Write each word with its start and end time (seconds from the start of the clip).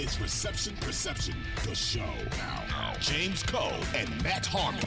Is 0.00 0.18
Reception 0.18 0.74
Perception, 0.80 1.34
the 1.68 1.74
show. 1.74 2.14
Now, 2.70 2.94
James 3.00 3.42
Koh 3.42 3.78
and 3.94 4.08
Matt 4.22 4.46
Harmon. 4.46 4.80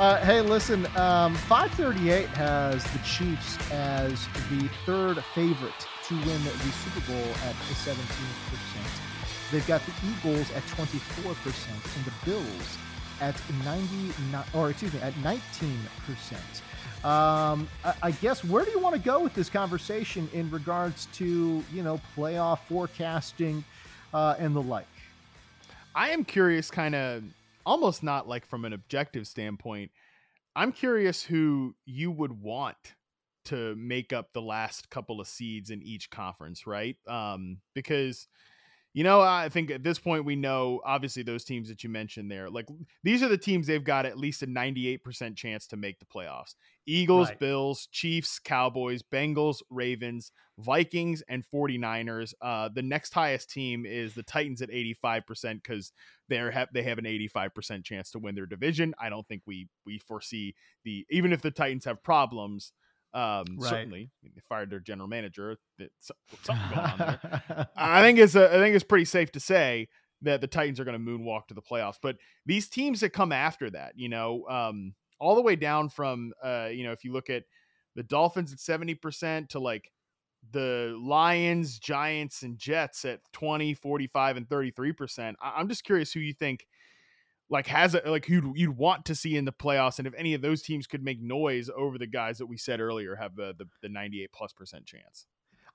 Uh, 0.00 0.16
hey, 0.24 0.40
listen, 0.40 0.84
um, 0.96 1.36
538 1.46 2.26
has 2.30 2.82
the 2.82 2.98
Chiefs 3.06 3.56
as 3.70 4.26
the 4.50 4.68
third 4.84 5.22
favorite 5.32 5.86
to 6.08 6.14
win 6.14 6.42
the 6.42 6.72
Super 6.72 7.12
Bowl 7.12 7.30
at 7.46 7.54
17%. 7.54 7.92
They've 9.52 9.66
got 9.68 9.80
the 9.86 9.92
Eagles 10.10 10.50
at 10.56 10.64
24% 10.64 11.96
and 11.96 12.04
the 12.04 12.12
Bills 12.24 12.78
at 13.20 13.40
99 13.64 14.44
or 14.54 14.70
excuse 14.70 14.92
me 14.92 15.00
at 15.02 15.14
19% 15.14 15.38
um, 17.04 17.68
I, 18.02 18.10
guess 18.20 18.44
where 18.44 18.64
do 18.64 18.70
you 18.70 18.78
want 18.80 18.94
to 18.94 19.00
go 19.00 19.20
with 19.20 19.34
this 19.34 19.48
conversation 19.48 20.28
in 20.32 20.50
regards 20.50 21.06
to 21.14 21.62
you 21.72 21.82
know 21.82 22.00
playoff 22.16 22.60
forecasting 22.68 23.64
uh, 24.12 24.34
and 24.38 24.54
the 24.54 24.62
like? 24.62 24.86
I 25.94 26.10
am 26.10 26.24
curious 26.24 26.70
kind 26.70 26.94
of 26.94 27.24
almost 27.64 28.02
not 28.02 28.28
like 28.28 28.46
from 28.46 28.64
an 28.64 28.72
objective 28.72 29.26
standpoint 29.26 29.90
i'm 30.56 30.72
curious 30.72 31.22
who 31.22 31.74
you 31.84 32.10
would 32.10 32.40
want 32.40 32.94
to 33.48 33.74
make 33.76 34.12
up 34.12 34.34
the 34.34 34.42
last 34.42 34.90
couple 34.90 35.22
of 35.22 35.26
seeds 35.26 35.70
in 35.70 35.82
each 35.82 36.10
conference 36.10 36.66
right? 36.66 36.96
Um, 37.08 37.58
because 37.74 38.28
you 38.98 39.04
know, 39.04 39.20
I 39.20 39.48
think 39.48 39.70
at 39.70 39.84
this 39.84 40.00
point 40.00 40.24
we 40.24 40.34
know 40.34 40.80
obviously 40.84 41.22
those 41.22 41.44
teams 41.44 41.68
that 41.68 41.84
you 41.84 41.88
mentioned 41.88 42.32
there. 42.32 42.50
Like 42.50 42.66
these 43.04 43.22
are 43.22 43.28
the 43.28 43.38
teams 43.38 43.68
they've 43.68 43.84
got 43.84 44.06
at 44.06 44.18
least 44.18 44.42
a 44.42 44.46
98% 44.48 45.36
chance 45.36 45.68
to 45.68 45.76
make 45.76 46.00
the 46.00 46.04
playoffs. 46.04 46.56
Eagles, 46.84 47.28
right. 47.28 47.38
Bills, 47.38 47.86
Chiefs, 47.92 48.40
Cowboys, 48.40 49.04
Bengals, 49.04 49.58
Ravens, 49.70 50.32
Vikings, 50.58 51.22
and 51.28 51.44
49ers. 51.54 52.34
Uh, 52.42 52.70
the 52.74 52.82
next 52.82 53.14
highest 53.14 53.50
team 53.50 53.86
is 53.86 54.14
the 54.14 54.24
Titans 54.24 54.62
at 54.62 54.70
85% 54.70 55.62
because 55.62 55.92
they're 56.28 56.50
have 56.50 56.66
they 56.74 56.82
have 56.82 56.98
an 56.98 57.04
85% 57.04 57.84
chance 57.84 58.10
to 58.10 58.18
win 58.18 58.34
their 58.34 58.46
division. 58.46 58.94
I 59.00 59.10
don't 59.10 59.28
think 59.28 59.42
we 59.46 59.68
we 59.86 60.00
foresee 60.00 60.56
the 60.82 61.06
even 61.08 61.32
if 61.32 61.40
the 61.40 61.52
Titans 61.52 61.84
have 61.84 62.02
problems, 62.02 62.72
um, 63.14 63.44
right. 63.58 63.70
Certainly, 63.70 64.10
they 64.22 64.42
fired 64.48 64.70
their 64.70 64.80
general 64.80 65.08
manager. 65.08 65.56
Something 66.42 66.68
going 66.70 66.78
on 66.78 66.98
there. 66.98 67.68
I 67.76 68.02
think 68.02 68.18
it's 68.18 68.34
a, 68.34 68.48
I 68.48 68.58
think 68.58 68.74
it's 68.74 68.84
pretty 68.84 69.06
safe 69.06 69.32
to 69.32 69.40
say 69.40 69.88
that 70.22 70.40
the 70.40 70.46
Titans 70.46 70.80
are 70.80 70.84
going 70.84 71.02
to 71.02 71.10
moonwalk 71.10 71.46
to 71.48 71.54
the 71.54 71.62
playoffs. 71.62 71.98
But 72.02 72.16
these 72.44 72.68
teams 72.68 73.00
that 73.00 73.10
come 73.10 73.32
after 73.32 73.70
that, 73.70 73.92
you 73.96 74.08
know, 74.08 74.44
um, 74.48 74.94
all 75.20 75.34
the 75.34 75.42
way 75.42 75.56
down 75.56 75.88
from, 75.88 76.32
uh, 76.42 76.68
you 76.70 76.84
know, 76.84 76.92
if 76.92 77.04
you 77.04 77.12
look 77.12 77.30
at 77.30 77.44
the 77.96 78.02
Dolphins 78.02 78.52
at 78.52 78.60
seventy 78.60 78.94
percent 78.94 79.50
to 79.50 79.58
like 79.58 79.90
the 80.52 80.96
Lions, 81.00 81.78
Giants, 81.78 82.42
and 82.42 82.58
Jets 82.58 83.04
at 83.04 83.20
20, 83.32 83.74
45, 83.74 84.36
and 84.36 84.48
33%. 84.48 85.34
I'm 85.42 85.68
just 85.68 85.84
curious 85.84 86.12
who 86.12 86.20
you 86.20 86.32
think 86.32 86.66
like 87.50 87.66
has 87.66 87.94
a 87.94 88.02
like 88.04 88.28
you'd 88.28 88.52
you'd 88.54 88.76
want 88.76 89.04
to 89.06 89.14
see 89.14 89.36
in 89.36 89.44
the 89.44 89.52
playoffs, 89.52 89.98
and 89.98 90.06
if 90.06 90.14
any 90.16 90.34
of 90.34 90.42
those 90.42 90.62
teams 90.62 90.86
could 90.86 91.02
make 91.02 91.20
noise 91.20 91.70
over 91.74 91.98
the 91.98 92.06
guys 92.06 92.38
that 92.38 92.46
we 92.46 92.56
said 92.56 92.80
earlier 92.80 93.16
have 93.16 93.36
the 93.36 93.54
the, 93.56 93.66
the 93.82 93.88
98 93.88 94.32
plus 94.32 94.52
percent 94.52 94.86
chance. 94.86 95.26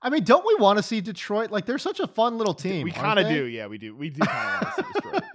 I 0.02 0.10
mean, 0.10 0.24
don't 0.24 0.46
we 0.46 0.54
want 0.56 0.76
to 0.78 0.82
see 0.82 1.00
Detroit? 1.00 1.50
Like 1.50 1.64
they're 1.64 1.78
such 1.78 1.98
a 1.98 2.06
fun 2.06 2.36
little 2.36 2.52
team. 2.52 2.84
We 2.84 2.90
kind 2.90 3.18
of 3.18 3.26
do, 3.26 3.44
yeah, 3.44 3.66
we 3.66 3.78
do. 3.78 3.96
We 3.96 4.10
do 4.10 4.20
kind 4.20 4.48
of 4.48 4.62
want 4.62 4.76
to 4.76 4.82
see 4.82 4.92
Detroit. 4.92 5.22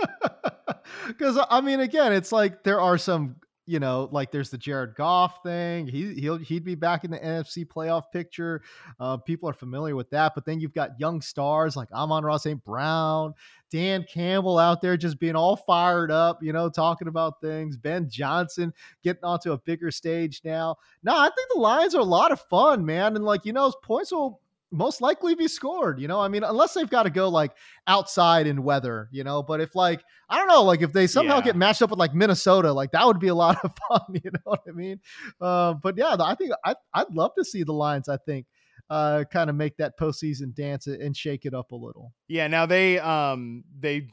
Because 1.07 1.39
I 1.50 1.61
mean, 1.61 1.79
again, 1.79 2.13
it's 2.13 2.31
like 2.31 2.63
there 2.63 2.79
are 2.79 2.97
some 2.97 3.38
you 3.69 3.80
know, 3.80 4.09
like 4.12 4.31
there's 4.31 4.50
the 4.50 4.57
Jared 4.57 4.96
Goff 4.96 5.44
thing. 5.44 5.88
He 5.88 6.16
he'll 6.16 6.38
he'd 6.38 6.63
be 6.63 6.74
back 6.74 7.03
in 7.03 7.12
the 7.12 7.19
NFC 7.19 7.66
playoff 7.66 8.12
picture. 8.12 8.63
Uh, 9.00 9.18
people 9.18 9.47
are 9.47 9.53
familiar 9.53 9.96
with 9.96 10.09
that. 10.09 10.34
But 10.34 10.46
then 10.46 10.59
you've 10.59 10.74
got 10.74 11.00
young 11.00 11.22
stars 11.22 11.75
like 11.75 11.91
Amon-Ra 11.91 12.38
St. 12.38 12.63
Brown, 12.63 13.35
Dan 13.69 14.06
Campbell 14.12 14.57
out 14.57 14.81
there 14.81 14.97
just 14.97 15.19
being 15.19 15.35
all 15.35 15.56
fired 15.56 16.09
up, 16.09 16.41
you 16.41 16.52
know, 16.52 16.68
talking 16.68 17.07
about 17.07 17.41
things. 17.41 17.78
Ben 17.78 18.09
Johnson 18.09 18.74
getting 19.03 19.24
onto 19.24 19.52
a 19.52 19.57
bigger 19.59 19.91
stage 19.91 20.41
now. 20.44 20.75
No, 21.03 21.16
I 21.16 21.30
think 21.30 21.50
the 21.53 21.59
Lions 21.59 21.94
are 21.94 22.01
a 22.01 22.03
lot 22.03 22.31
of 22.31 22.41
fun, 22.41 22.84
man. 22.84 23.16
And 23.16 23.24
like, 23.24 23.46
you 23.46 23.53
know, 23.53 23.72
points 23.84 24.12
will 24.12 24.41
most 24.72 25.02
likely 25.02 25.35
be 25.35 25.47
scored, 25.47 26.00
you 26.00 26.07
know. 26.07 26.19
I 26.19 26.28
mean, 26.28 26.44
unless 26.44 26.74
they've 26.74 26.90
got 26.90 27.03
to 27.03 27.09
go 27.09 27.30
like 27.30 27.52
outside 27.88 28.47
in 28.47 28.63
weather, 28.63 29.09
you 29.12 29.24
know. 29.24 29.41
But 29.41 29.62
if 29.62 29.75
like 29.75 30.02
I 30.30 30.38
don't 30.38 30.47
know, 30.47 30.63
like 30.63 30.81
if 30.81 30.94
they 30.94 31.07
somehow 31.07 31.38
yeah. 31.38 31.44
get 31.44 31.56
matched 31.56 31.81
up 31.81 31.90
with 31.90 32.00
like 32.00 32.13
Minnesota, 32.13 32.72
like 32.72 32.91
that 32.91 33.06
would 33.06 33.19
be 33.19 33.30
a 33.30 33.35
lot 33.35 33.57
of 33.63 33.72
fun, 33.90 34.02
you 34.13 34.31
know 34.31 34.40
what 34.44 34.62
I 34.68 34.72
mean? 34.72 35.00
Uh, 35.41 35.74
but 35.74 35.97
yeah, 35.97 36.16
I 36.19 36.35
think 36.35 36.52
I 36.63 36.75
I'd 36.94 37.13
love 37.13 37.31
to 37.38 37.46
see 37.46 37.63
the 37.63 37.74
Lions. 37.74 38.09
I 38.09 38.18
think 38.18 38.46
uh, 38.90 39.24
kind 39.31 39.50
of 39.50 39.56
make 39.56 39.78
that 39.78 39.97
postseason 39.97 40.53
dance 40.53 40.88
and 40.88 41.16
shake 41.16 41.46
it 41.46 41.53
up 41.53 41.72
a 41.72 41.75
little. 41.75 42.13
Yeah. 42.28 42.47
Now 42.47 42.66
they 42.66 43.00
um 43.00 43.63
they 43.80 44.07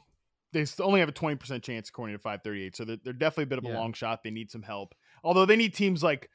they 0.53 0.65
only 0.79 0.99
have 0.99 1.09
a 1.09 1.13
twenty 1.13 1.35
percent 1.35 1.63
chance 1.63 1.89
according 1.89 2.15
to 2.15 2.19
five 2.19 2.41
thirty 2.43 2.63
eight, 2.63 2.75
so 2.75 2.85
they're, 2.85 2.97
they're, 3.03 3.13
definitely 3.13 3.43
a 3.43 3.47
bit 3.47 3.57
of 3.59 3.65
a 3.65 3.69
yeah. 3.69 3.77
long 3.77 3.93
shot. 3.93 4.23
They 4.23 4.31
need 4.31 4.49
some 4.49 4.63
help, 4.63 4.95
although 5.23 5.45
they 5.45 5.55
need 5.55 5.73
teams 5.73 6.03
like 6.03 6.29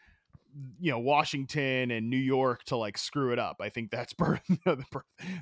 you 0.81 0.91
know 0.91 0.99
Washington 0.99 1.91
and 1.91 2.11
New 2.11 2.17
York 2.17 2.63
to 2.65 2.77
like 2.77 2.99
screw 2.99 3.33
it 3.33 3.39
up. 3.39 3.57
I 3.61 3.69
think 3.69 3.91
that's 3.91 4.13
per- 4.15 4.41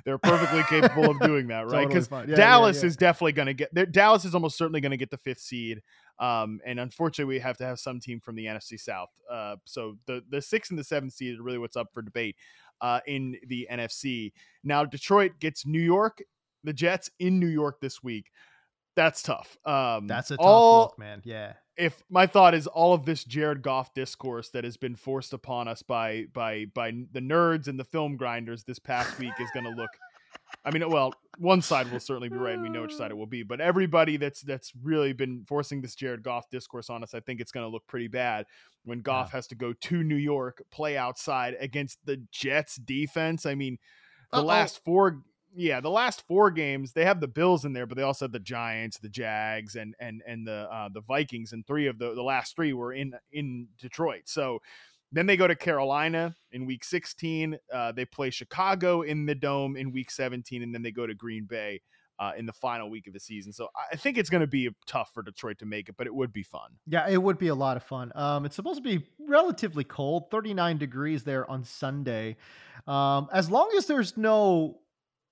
they're 0.05 0.17
perfectly 0.17 0.63
capable 0.63 1.11
of 1.11 1.19
doing 1.19 1.47
that, 1.47 1.67
right? 1.67 1.87
Because 1.87 2.07
totally 2.07 2.31
yeah, 2.31 2.37
Dallas 2.37 2.77
yeah, 2.77 2.83
yeah. 2.83 2.87
is 2.87 2.97
definitely 2.97 3.33
going 3.33 3.47
to 3.47 3.53
get 3.53 3.91
Dallas 3.91 4.25
is 4.25 4.33
almost 4.33 4.57
certainly 4.57 4.81
going 4.81 4.91
to 4.91 4.97
get 4.97 5.11
the 5.11 5.17
fifth 5.17 5.41
seed. 5.41 5.81
Um, 6.19 6.59
and 6.65 6.79
unfortunately, 6.79 7.35
we 7.35 7.39
have 7.39 7.57
to 7.57 7.65
have 7.65 7.79
some 7.79 7.99
team 7.99 8.19
from 8.19 8.35
the 8.35 8.45
NFC 8.45 8.79
South. 8.79 9.09
Uh, 9.29 9.57
so 9.65 9.97
the 10.05 10.23
the 10.29 10.41
sixth 10.41 10.71
and 10.71 10.79
the 10.79 10.83
seventh 10.83 11.13
seed 11.13 11.39
are 11.39 11.43
really 11.43 11.57
what's 11.57 11.75
up 11.75 11.87
for 11.93 12.01
debate 12.01 12.35
uh, 12.79 13.01
in 13.05 13.37
the 13.47 13.67
NFC. 13.71 14.31
Now 14.63 14.85
Detroit 14.85 15.33
gets 15.39 15.65
New 15.65 15.81
York, 15.81 16.21
the 16.63 16.73
Jets 16.73 17.09
in 17.19 17.39
New 17.39 17.47
York 17.47 17.81
this 17.81 18.01
week. 18.01 18.31
That's 18.95 19.23
tough. 19.23 19.57
Um, 19.65 20.07
that's 20.07 20.31
a 20.31 20.37
tough 20.37 20.45
all, 20.45 20.81
look, 20.81 20.99
man. 20.99 21.21
Yeah 21.23 21.53
if 21.81 22.03
my 22.11 22.27
thought 22.27 22.53
is 22.53 22.67
all 22.67 22.93
of 22.93 23.05
this 23.05 23.23
Jared 23.23 23.63
Goff 23.63 23.91
discourse 23.95 24.49
that 24.49 24.63
has 24.63 24.77
been 24.77 24.95
forced 24.95 25.33
upon 25.33 25.67
us 25.67 25.81
by 25.81 26.25
by 26.31 26.65
by 26.75 26.91
the 27.11 27.19
nerds 27.19 27.67
and 27.67 27.79
the 27.79 27.83
film 27.83 28.17
grinders 28.17 28.63
this 28.63 28.77
past 28.77 29.17
week 29.17 29.33
is 29.39 29.49
going 29.51 29.63
to 29.63 29.71
look 29.71 29.89
I 30.63 30.69
mean 30.69 30.87
well 30.91 31.11
one 31.39 31.63
side 31.63 31.91
will 31.91 31.99
certainly 31.99 32.29
be 32.29 32.35
right 32.37 32.53
and 32.53 32.61
we 32.61 32.69
know 32.69 32.83
which 32.83 32.93
side 32.93 33.09
it 33.09 33.17
will 33.17 33.25
be 33.25 33.41
but 33.41 33.59
everybody 33.59 34.17
that's 34.17 34.41
that's 34.41 34.71
really 34.83 35.11
been 35.11 35.43
forcing 35.47 35.81
this 35.81 35.95
Jared 35.95 36.21
Goff 36.21 36.51
discourse 36.51 36.91
on 36.91 37.01
us 37.01 37.15
I 37.15 37.19
think 37.19 37.41
it's 37.41 37.51
going 37.51 37.65
to 37.65 37.71
look 37.71 37.87
pretty 37.87 38.07
bad 38.07 38.45
when 38.85 39.01
Goff 39.01 39.29
yeah. 39.29 39.37
has 39.37 39.47
to 39.47 39.55
go 39.55 39.73
to 39.73 40.03
New 40.03 40.15
York 40.15 40.63
play 40.71 40.97
outside 40.97 41.55
against 41.59 41.97
the 42.05 42.23
Jets 42.31 42.75
defense 42.75 43.47
I 43.47 43.55
mean 43.55 43.79
the 44.31 44.37
Uh-oh. 44.37 44.45
last 44.45 44.83
four 44.85 45.23
yeah, 45.55 45.81
the 45.81 45.89
last 45.89 46.23
four 46.27 46.51
games 46.51 46.93
they 46.93 47.05
have 47.05 47.19
the 47.19 47.27
Bills 47.27 47.65
in 47.65 47.73
there, 47.73 47.85
but 47.85 47.97
they 47.97 48.03
also 48.03 48.25
have 48.25 48.31
the 48.31 48.39
Giants, 48.39 48.97
the 48.97 49.09
Jags, 49.09 49.75
and 49.75 49.95
and 49.99 50.21
and 50.27 50.47
the 50.47 50.67
uh, 50.71 50.89
the 50.93 51.01
Vikings, 51.01 51.53
and 51.53 51.65
three 51.65 51.87
of 51.87 51.99
the 51.99 52.13
the 52.13 52.23
last 52.23 52.55
three 52.55 52.73
were 52.73 52.93
in 52.93 53.13
in 53.31 53.67
Detroit. 53.79 54.23
So 54.25 54.59
then 55.11 55.25
they 55.25 55.35
go 55.35 55.47
to 55.47 55.55
Carolina 55.55 56.35
in 56.51 56.65
week 56.65 56.83
16. 56.83 57.57
Uh, 57.73 57.91
they 57.91 58.05
play 58.05 58.29
Chicago 58.29 59.01
in 59.01 59.25
the 59.25 59.35
dome 59.35 59.75
in 59.75 59.91
week 59.91 60.09
17, 60.09 60.63
and 60.63 60.73
then 60.73 60.81
they 60.81 60.91
go 60.91 61.05
to 61.05 61.13
Green 61.13 61.45
Bay 61.45 61.81
uh, 62.21 62.31
in 62.37 62.45
the 62.45 62.53
final 62.53 62.89
week 62.89 63.07
of 63.07 63.13
the 63.13 63.19
season. 63.19 63.51
So 63.51 63.67
I 63.91 63.95
think 63.95 64.17
it's 64.17 64.29
going 64.29 64.41
to 64.41 64.47
be 64.47 64.69
tough 64.85 65.11
for 65.11 65.23
Detroit 65.23 65.57
to 65.59 65.65
make 65.65 65.89
it, 65.89 65.95
but 65.97 66.05
it 66.05 66.13
would 66.13 66.31
be 66.31 66.43
fun. 66.43 66.69
Yeah, 66.85 67.09
it 67.09 67.21
would 67.21 67.39
be 67.39 67.47
a 67.47 67.55
lot 67.55 67.77
of 67.77 67.83
fun. 67.83 68.11
Um, 68.13 68.45
it's 68.45 68.55
supposed 68.55 68.77
to 68.77 68.87
be 68.87 69.05
relatively 69.27 69.83
cold, 69.83 70.29
39 70.29 70.77
degrees 70.77 71.23
there 71.23 71.49
on 71.49 71.63
Sunday. 71.63 72.37
Um, 72.85 73.27
as 73.33 73.49
long 73.49 73.71
as 73.75 73.87
there's 73.87 74.17
no 74.17 74.80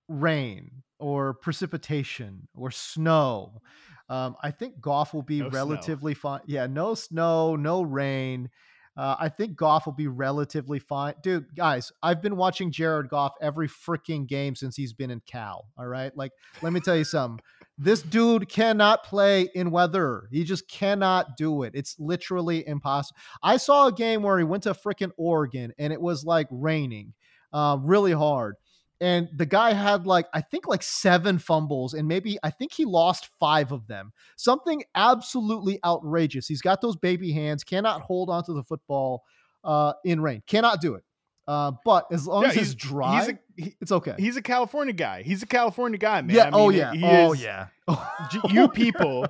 rain 0.10 0.84
or 1.00 1.34
precipitation 1.36 2.48
or 2.54 2.72
snow, 2.72 3.62
um, 4.10 4.36
I 4.42 4.52
think 4.52 4.82
Goff 4.82 5.14
will 5.14 5.24
be 5.24 5.40
No 5.40 5.50
relatively 5.50 6.14
fine. 6.14 6.42
Yeah, 6.48 6.68
no 6.68 6.96
snow, 6.96 7.56
no 7.56 7.84
rain. 7.84 8.50
Uh, 8.98 9.16
I 9.18 9.30
think 9.30 9.56
Goff 9.56 9.86
will 9.86 9.94
be 9.94 10.08
relatively 10.08 10.80
fine. 10.80 11.14
Dude, 11.24 11.56
guys, 11.56 11.92
I've 12.04 12.22
been 12.22 12.36
watching 12.36 12.70
Jared 12.72 13.08
Goff 13.08 13.34
every 13.40 13.70
freaking 13.70 14.28
game 14.28 14.56
since 14.56 14.76
he's 14.76 14.92
been 14.92 15.10
in 15.12 15.22
Cal. 15.26 15.70
All 15.78 15.88
right. 15.88 16.12
Like, 16.18 16.34
let 16.62 16.74
me 16.74 16.82
tell 16.82 16.98
you 16.98 17.06
something. 17.06 17.40
This 17.78 18.02
dude 18.02 18.50
cannot 18.50 19.06
play 19.06 19.48
in 19.56 19.72
weather. 19.72 20.28
He 20.34 20.44
just 20.44 20.68
cannot 20.68 21.38
do 21.38 21.64
it. 21.64 21.72
It's 21.76 21.96
literally 21.98 22.68
impossible. 22.68 23.18
I 23.42 23.56
saw 23.56 23.88
a 23.88 23.94
game 23.94 24.22
where 24.22 24.38
he 24.38 24.44
went 24.44 24.64
to 24.64 24.74
freaking 24.74 25.12
Oregon 25.18 25.72
and 25.80 25.94
it 25.94 26.02
was 26.02 26.26
like 26.26 26.48
raining 26.52 27.14
uh, 27.54 27.78
really 27.82 28.12
hard. 28.12 28.56
And 29.02 29.30
the 29.34 29.46
guy 29.46 29.72
had 29.74 30.06
like, 30.06 30.28
I 30.34 30.42
think 30.42 30.68
like 30.68 30.84
seven 30.84 31.40
fumbles, 31.40 31.94
and 31.94 32.08
maybe 32.08 32.38
I 32.44 32.50
think 32.50 32.74
he 32.74 32.84
lost 32.86 33.30
five 33.40 33.72
of 33.72 33.88
them. 33.88 34.12
Something 34.36 34.84
absolutely 34.96 35.80
outrageous. 35.86 36.48
He's 36.48 36.62
got 36.62 36.82
those 36.82 36.96
baby 36.98 37.32
hands, 37.32 37.64
cannot 37.64 38.02
hold 38.02 38.30
onto 38.30 38.54
the 38.54 38.64
football 38.64 39.24
uh, 39.64 39.94
in 40.04 40.20
rain, 40.22 40.44
cannot 40.48 40.82
do 40.82 40.96
it. 40.96 41.04
Uh, 41.48 41.72
but 41.84 42.06
as 42.12 42.28
long 42.28 42.44
Yeah, 42.44 42.50
as 42.50 42.58
it's 42.58 42.76
dry, 42.76 43.20
He's 43.22 43.30
a, 43.30 43.40
he- 43.56 43.76
it's 43.82 43.92
okay. 43.92 44.14
he's 44.20 44.38
a 44.38 44.42
California 44.42 44.94
guy. 44.94 45.24
He's 45.24 45.42
a 45.42 45.48
California 45.48 45.98
guy, 45.98 46.22
man. 46.22 46.36
yeah. 46.36 46.44
I 46.44 46.46
mean, 46.52 46.54
oh 46.54 46.70
yeah. 46.70 46.92
Oh 47.04 47.34
is- 47.34 47.42
yeah. 47.42 47.68
You 48.50 48.68
people, 48.68 49.26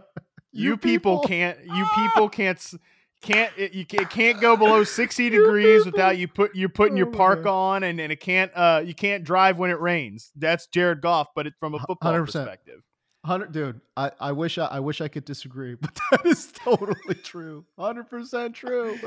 you, 0.51 0.75
people. 0.77 1.19
can't. 1.21 1.57
You 1.63 1.87
people 1.95 2.27
can't. 2.27 2.59
Can't 3.21 3.51
it, 3.57 3.73
you 3.73 3.85
can't, 3.85 4.03
it 4.03 4.09
can't 4.09 4.39
go 4.39 4.55
below 4.55 4.83
sixty 4.83 5.29
degrees 5.29 5.85
without 5.85 6.17
you 6.17 6.27
put 6.27 6.55
you're 6.55 6.69
putting 6.69 6.95
your 6.95 7.07
Oh 7.07 7.11
park 7.11 7.45
on 7.45 7.83
and, 7.83 7.99
and 7.99 8.11
it 8.11 8.21
can't 8.21 8.51
uh 8.55 8.81
you 8.83 8.93
can't 8.93 9.23
drive 9.23 9.57
when 9.57 9.71
it 9.71 9.79
rains. 9.79 10.31
That's 10.35 10.67
Jared 10.67 11.01
Goff, 11.01 11.27
but 11.35 11.45
it's 11.45 11.57
from 11.59 11.75
a 11.75 11.79
football 11.79 12.13
100%. 12.13 12.25
perspective. 12.25 12.81
Hundred, 13.25 13.51
dude. 13.51 13.81
I, 13.97 14.11
I 14.17 14.31
wish 14.31 14.57
I, 14.57 14.65
I 14.65 14.79
wish 14.79 15.01
I 15.01 15.09
could 15.09 15.25
disagree, 15.25 15.75
but 15.81 15.93
that 16.11 16.25
is 16.25 16.53
totally 16.53 17.15
true. 17.15 17.65
Hundred 17.77 18.09
percent 18.09 18.55
true. 18.55 18.97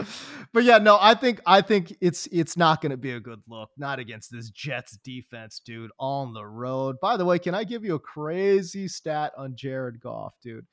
But 0.53 0.64
yeah, 0.64 0.76
no, 0.76 0.99
I 1.00 1.14
think 1.14 1.41
I 1.47 1.62
think 1.62 1.97
it's 2.03 2.29
it's 2.31 2.55
not 2.55 2.82
going 2.82 2.91
to 2.91 2.99
be 2.99 3.12
a 3.12 3.20
good 3.20 3.41
look. 3.49 3.70
Not 3.79 3.99
against 3.99 4.31
this 4.31 4.50
Jets 4.50 4.99
defense, 5.03 5.62
dude. 5.64 5.91
On 5.99 6.35
the 6.35 6.44
road. 6.44 6.97
By 7.00 7.17
the 7.17 7.25
way, 7.25 7.38
can 7.38 7.55
I 7.55 7.64
give 7.64 7.85
you 7.85 7.94
a 7.94 7.99
crazy 7.99 8.87
stat 8.87 9.32
on 9.38 9.56
Jared 9.56 9.99
Goff, 10.00 10.35
dude? 10.43 10.67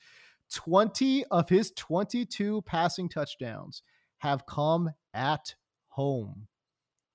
Twenty 0.53 1.25
of 1.25 1.49
his 1.49 1.71
twenty-two 1.75 2.63
passing 2.63 3.09
touchdowns 3.09 3.83
have 4.19 4.45
come 4.45 4.91
at 5.13 5.55
home. 5.89 6.47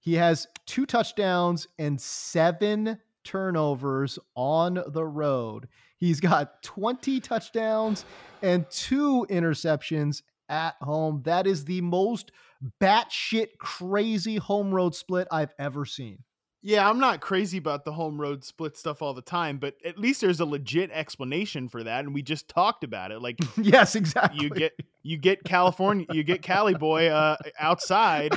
He 0.00 0.14
has 0.14 0.46
two 0.66 0.86
touchdowns 0.86 1.66
and 1.78 2.00
seven 2.00 2.98
turnovers 3.24 4.18
on 4.36 4.82
the 4.86 5.04
road. 5.04 5.68
He's 5.96 6.20
got 6.20 6.62
20 6.62 7.20
touchdowns 7.20 8.04
and 8.42 8.68
two 8.70 9.26
interceptions 9.30 10.22
at 10.50 10.76
home. 10.82 11.22
That 11.24 11.46
is 11.46 11.64
the 11.64 11.80
most 11.80 12.32
batshit 12.80 13.56
crazy 13.58 14.36
home 14.36 14.74
road 14.74 14.94
split 14.94 15.26
I've 15.32 15.54
ever 15.58 15.86
seen. 15.86 16.18
Yeah, 16.66 16.88
I'm 16.88 16.98
not 16.98 17.20
crazy 17.20 17.58
about 17.58 17.84
the 17.84 17.92
home 17.92 18.18
road 18.18 18.42
split 18.42 18.74
stuff 18.74 19.02
all 19.02 19.12
the 19.12 19.20
time, 19.20 19.58
but 19.58 19.74
at 19.84 19.98
least 19.98 20.22
there's 20.22 20.40
a 20.40 20.46
legit 20.46 20.90
explanation 20.92 21.68
for 21.68 21.84
that, 21.84 22.06
and 22.06 22.14
we 22.14 22.22
just 22.22 22.48
talked 22.48 22.84
about 22.84 23.12
it. 23.12 23.20
Like 23.20 23.38
yes, 23.58 23.94
exactly. 23.94 24.42
you 24.42 24.48
get 24.48 24.72
you 25.02 25.18
get 25.18 25.44
California, 25.44 26.06
you 26.10 26.24
get 26.24 26.40
Cali 26.40 26.72
boy 26.72 27.08
uh, 27.08 27.36
outside, 27.58 28.32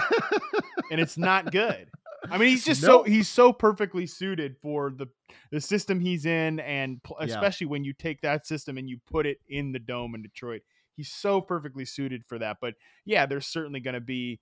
and 0.91 0.99
it's 0.99 1.17
not 1.17 1.53
good. 1.53 1.87
I 2.29 2.37
mean, 2.37 2.49
he's 2.49 2.65
just 2.65 2.81
so 2.81 3.03
he's 3.03 3.29
so 3.29 3.53
perfectly 3.53 4.05
suited 4.05 4.57
for 4.61 4.91
the 4.91 5.07
the 5.51 5.61
system 5.61 6.01
he's 6.01 6.25
in, 6.25 6.59
and 6.59 7.01
pl- 7.03 7.15
Yeah. 7.21 7.27
especially 7.27 7.67
when 7.67 7.85
you 7.85 7.93
take 7.93 8.19
that 8.23 8.45
system 8.45 8.77
and 8.77 8.89
you 8.89 8.99
put 9.09 9.25
it 9.25 9.37
in 9.47 9.71
the 9.71 9.79
dome 9.79 10.15
in 10.15 10.21
Detroit, 10.21 10.63
he's 10.97 11.09
so 11.09 11.39
perfectly 11.39 11.85
suited 11.85 12.25
for 12.27 12.37
that. 12.39 12.57
But 12.59 12.73
yeah, 13.05 13.25
there's 13.25 13.47
certainly 13.47 13.79
going 13.79 13.93
to 13.93 14.01
be 14.01 14.41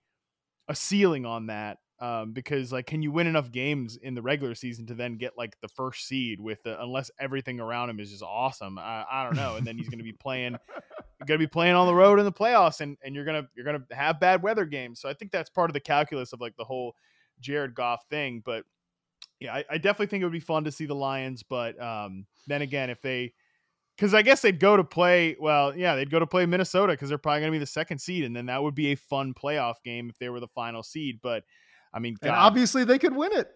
a 0.67 0.73
ceiling 0.73 1.27
on 1.27 1.45
that 1.47 1.77
um, 1.99 2.33
because 2.33 2.71
like, 2.71 2.87
can 2.87 3.01
you 3.01 3.11
win 3.11 3.27
enough 3.27 3.51
games 3.51 3.97
in 3.97 4.15
the 4.15 4.21
regular 4.21 4.55
season 4.55 4.85
to 4.87 4.93
then 4.93 5.17
get 5.17 5.37
like 5.37 5.59
the 5.61 5.67
first 5.67 6.07
seed 6.07 6.41
with 6.41 6.61
the, 6.63 6.81
unless 6.81 7.09
everything 7.19 7.59
around 7.59 7.89
him 7.89 7.99
is 7.99 8.11
just 8.11 8.23
awesome? 8.23 8.77
I, 8.77 9.05
I 9.09 9.23
don't 9.23 9.35
know. 9.35 9.55
And 9.55 9.65
then 9.65 9.77
he's 9.77 9.87
going 9.87 9.99
to 9.99 10.03
be 10.03 10.11
playing, 10.11 10.57
going 11.25 11.39
to 11.39 11.45
be 11.45 11.47
playing 11.47 11.75
on 11.75 11.87
the 11.87 11.95
road 11.95 12.19
in 12.19 12.25
the 12.25 12.31
playoffs, 12.31 12.81
and 12.81 12.97
and 13.03 13.15
you're 13.15 13.25
gonna 13.25 13.47
you're 13.55 13.65
gonna 13.65 13.85
have 13.91 14.19
bad 14.19 14.43
weather 14.43 14.65
games. 14.65 14.99
So 14.99 15.09
I 15.09 15.13
think 15.13 15.31
that's 15.31 15.49
part 15.49 15.69
of 15.69 15.73
the 15.73 15.79
calculus 15.79 16.33
of 16.33 16.41
like 16.41 16.55
the 16.57 16.65
whole 16.65 16.95
Jared 17.39 17.75
Goff 17.75 18.01
thing. 18.09 18.41
But 18.45 18.65
yeah, 19.39 19.53
I, 19.53 19.65
I 19.69 19.77
definitely 19.77 20.07
think 20.07 20.21
it 20.21 20.25
would 20.25 20.33
be 20.33 20.39
fun 20.39 20.65
to 20.65 20.71
see 20.71 20.85
the 20.85 20.95
Lions. 20.95 21.43
But 21.43 21.81
um, 21.81 22.25
then 22.47 22.61
again, 22.61 22.89
if 22.89 23.01
they 23.01 23.33
because 23.95 24.13
I 24.13 24.21
guess 24.21 24.41
they'd 24.41 24.59
go 24.59 24.75
to 24.75 24.83
play. 24.83 25.35
Well, 25.39 25.75
yeah, 25.75 25.95
they'd 25.95 26.11
go 26.11 26.19
to 26.19 26.27
play 26.27 26.45
Minnesota 26.45 26.93
because 26.93 27.09
they're 27.09 27.17
probably 27.17 27.41
going 27.41 27.51
to 27.51 27.55
be 27.55 27.59
the 27.59 27.65
second 27.65 27.99
seed, 27.99 28.25
and 28.25 28.35
then 28.35 28.47
that 28.47 28.61
would 28.61 28.75
be 28.75 28.91
a 28.91 28.95
fun 28.95 29.33
playoff 29.33 29.75
game 29.83 30.09
if 30.09 30.19
they 30.19 30.29
were 30.29 30.39
the 30.39 30.47
final 30.49 30.83
seed. 30.83 31.19
But 31.21 31.43
I 31.95 31.99
mean, 31.99 32.17
and 32.21 32.31
obviously 32.31 32.83
they 32.83 32.99
could 32.99 33.15
win 33.15 33.31
it. 33.33 33.49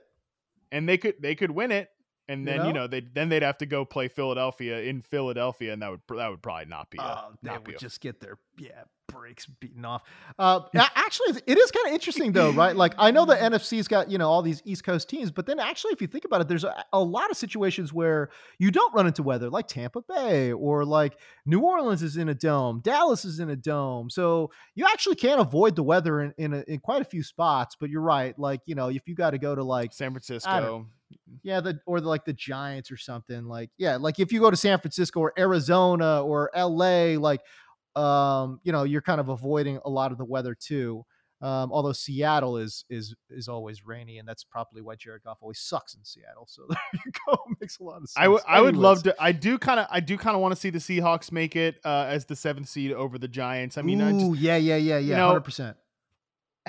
and 0.72 0.88
they 0.88 0.98
could 0.98 1.16
they 1.20 1.36
could 1.36 1.52
win 1.52 1.72
it, 1.72 1.90
and 2.30 2.48
then 2.48 2.66
you 2.66 2.72
know? 2.74 2.82
know 2.82 2.88
they 2.88 3.02
then 3.02 3.28
they'd 3.30 3.44
have 3.44 3.58
to 3.58 3.66
go 3.66 3.84
play 3.84 4.08
Philadelphia 4.08 4.80
in 4.80 5.02
Philadelphia, 5.02 5.74
and 5.74 5.82
that 5.82 5.92
would 5.92 6.02
that 6.18 6.30
would 6.30 6.42
probably 6.42 6.66
not 6.66 6.90
be. 6.90 6.98
A, 7.00 7.02
Oh, 7.04 7.32
they 7.44 7.50
not 7.50 7.66
be 7.66 7.72
would 7.74 7.76
a- 7.76 7.80
just 7.80 8.00
get 8.00 8.22
their 8.22 8.38
yeah 8.60 8.84
breaks 9.10 9.46
beaten 9.46 9.84
off. 9.84 10.04
Uh, 10.38 10.62
actually, 10.76 11.42
it 11.46 11.58
is 11.58 11.72
kind 11.72 11.88
of 11.88 11.94
interesting 11.94 12.32
though, 12.32 12.52
right? 12.52 12.76
Like 12.76 12.94
I 12.98 13.12
know 13.12 13.26
the 13.26 13.36
NFC's 13.36 13.88
got 13.88 14.10
you 14.10 14.18
know 14.18 14.30
all 14.30 14.42
these 14.42 14.62
East 14.66 14.84
Coast 14.84 15.10
teams, 15.10 15.32
but 15.32 15.46
then 15.46 15.60
actually, 15.60 15.94
if 15.94 16.02
you 16.02 16.08
think 16.08 16.26
about 16.26 16.42
it, 16.42 16.48
there's 16.48 16.64
a, 16.64 16.84
a 16.94 17.02
lot 17.02 17.30
of 17.30 17.38
situations 17.38 17.92
where 17.92 18.30
you 18.58 18.72
don't 18.72 18.94
run 18.94 19.08
into 19.08 19.24
weather, 19.24 19.50
like 19.50 19.68
Tampa 19.68 20.02
Bay 20.02 20.52
or 20.52 20.86
like 20.86 21.18
New 21.46 21.60
Orleans 21.60 22.04
is 22.04 22.18
in 22.18 22.30
a 22.30 22.36
dome, 22.36 22.82
Dallas 22.84 23.26
is 23.26 23.40
in 23.40 23.50
a 23.50 23.56
dome, 23.56 24.10
so 24.10 24.52
you 24.76 24.86
actually 24.86 25.16
can't 25.16 25.42
avoid 25.42 25.76
the 25.76 25.84
weather 25.84 26.22
in 26.22 26.34
in, 26.38 26.54
a, 26.54 26.64
in 26.68 26.80
quite 26.80 27.02
a 27.02 27.06
few 27.06 27.24
spots. 27.24 27.76
But 27.80 27.90
you're 27.90 28.02
right, 28.02 28.38
like 28.38 28.62
you 28.66 28.76
know 28.76 28.90
if 28.90 29.08
you 29.08 29.16
got 29.16 29.32
to 29.32 29.38
go 29.38 29.56
to 29.56 29.64
like 29.64 29.94
San 29.94 30.12
Francisco. 30.12 30.88
yeah, 31.42 31.60
the 31.60 31.80
or 31.88 32.00
the, 32.02 32.08
like 32.08 32.24
the 32.26 32.34
Giants 32.34 32.92
or 32.92 32.98
something. 32.98 33.46
Like, 33.46 33.72
yeah, 33.80 33.98
like 33.98 34.20
if 34.20 34.32
you 34.32 34.40
go 34.40 34.52
to 34.52 34.58
San 34.58 34.80
Francisco 34.80 35.20
or 35.20 35.34
Arizona 35.40 36.24
or 36.24 36.52
LA, 36.56 37.18
like 37.18 37.42
um, 37.96 38.60
you 38.64 38.72
know, 38.72 38.84
you're 38.84 39.02
kind 39.02 39.20
of 39.20 39.30
avoiding 39.30 39.80
a 39.86 39.90
lot 39.90 40.12
of 40.12 40.18
the 40.18 40.26
weather 40.26 40.56
too. 40.56 41.06
Um, 41.42 41.72
although 41.72 41.94
Seattle 41.94 42.58
is 42.58 42.84
is 42.90 43.16
is 43.30 43.48
always 43.48 43.86
rainy, 43.86 44.18
and 44.18 44.28
that's 44.28 44.44
probably 44.44 44.82
why 44.82 44.96
Jared 44.96 45.24
Goff 45.24 45.38
always 45.40 45.60
sucks 45.60 45.94
in 45.94 46.04
Seattle. 46.04 46.46
So 46.48 46.64
there 46.70 46.78
you 46.94 47.12
go, 47.26 47.38
makes 47.62 47.80
a 47.80 47.84
lot 47.84 48.02
of 48.02 48.10
sense. 48.10 48.14
I 48.18 48.28
would 48.28 48.42
I 48.46 48.60
would 48.60 48.76
love 48.76 49.04
to. 49.04 49.16
I 49.18 49.32
do 49.32 49.58
kind 49.58 49.80
of 49.80 49.88
I 49.90 50.02
do 50.02 50.18
kind 50.18 50.36
of 50.36 50.42
want 50.42 50.54
to 50.54 50.60
see 50.60 50.70
the 50.70 50.80
Seahawks 50.80 51.32
make 51.32 51.56
it 51.56 51.80
uh, 51.86 52.08
as 52.10 52.26
the 52.26 52.36
seventh 52.36 52.68
seed 52.68 52.92
over 52.92 53.18
the 53.18 53.30
Giants. 53.30 53.78
I 53.78 53.84
mean, 53.84 54.02
I 54.02 54.12
just, 54.12 54.26
Ooh, 54.26 54.34
yeah, 54.34 54.58
yeah, 54.58 54.76
yeah, 54.76 54.98
yeah, 54.98 55.26
hundred 55.26 55.42
percent. 55.42 55.78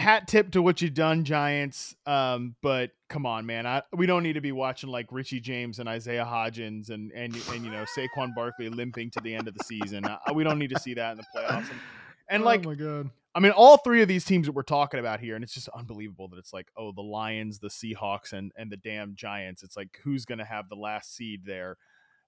Hat 0.01 0.27
tip 0.27 0.53
to 0.53 0.63
what 0.63 0.83
you've 0.83 0.95
done, 0.95 1.25
Giants. 1.25 1.95
Um, 2.07 2.57
but 2.63 2.91
come 3.09 3.27
on, 3.27 3.47
man, 3.47 3.67
I 3.67 3.83
we 3.93 4.07
don't 4.07 4.23
need 4.23 4.33
to 4.33 4.41
be 4.41 4.53
watching 4.53 4.91
like 4.91 5.07
Richie 5.11 5.41
James 5.41 5.79
and 5.79 5.89
Isaiah 5.89 6.25
Hodgins 6.25 6.91
and 6.91 7.13
and 7.13 7.37
and 7.53 7.65
you 7.65 7.71
know 7.71 7.85
Saquon 7.97 8.35
Barkley 8.35 8.69
limping 8.69 9.11
to 9.13 9.21
the 9.21 9.35
end 9.35 9.47
of 9.47 9.55
the 9.55 9.65
season. 9.65 10.05
Uh, 10.05 10.19
we 10.35 10.43
don't 10.43 10.59
need 10.59 10.71
to 10.71 10.81
see 10.81 10.95
that 10.95 11.13
in 11.13 11.19
the 11.19 11.25
playoffs. 11.35 11.71
And, 11.71 11.81
and 12.29 12.45
like, 12.45 12.67
oh 12.67 12.71
my 12.71 12.75
god, 12.75 13.11
I 13.35 13.41
mean, 13.41 13.53
all 13.53 13.77
three 13.77 14.03
of 14.03 14.09
these 14.09 14.25
teams 14.25 14.47
that 14.47 14.53
we're 14.53 14.63
talking 14.63 14.99
about 14.99 15.21
here, 15.21 15.37
and 15.37 15.45
it's 15.45 15.55
just 15.55 15.69
unbelievable 15.69 16.29
that 16.29 16.39
it's 16.39 16.53
like, 16.53 16.69
oh, 16.77 16.93
the 16.93 17.03
Lions, 17.03 17.61
the 17.61 17.69
Seahawks, 17.69 18.33
and 18.33 18.53
and 18.57 18.73
the 18.73 18.77
damn 18.77 19.15
Giants. 19.15 19.63
It's 19.63 19.77
like 19.77 20.01
who's 20.03 20.25
gonna 20.25 20.45
have 20.45 20.69
the 20.69 20.77
last 20.77 21.15
seed 21.15 21.43
there? 21.45 21.77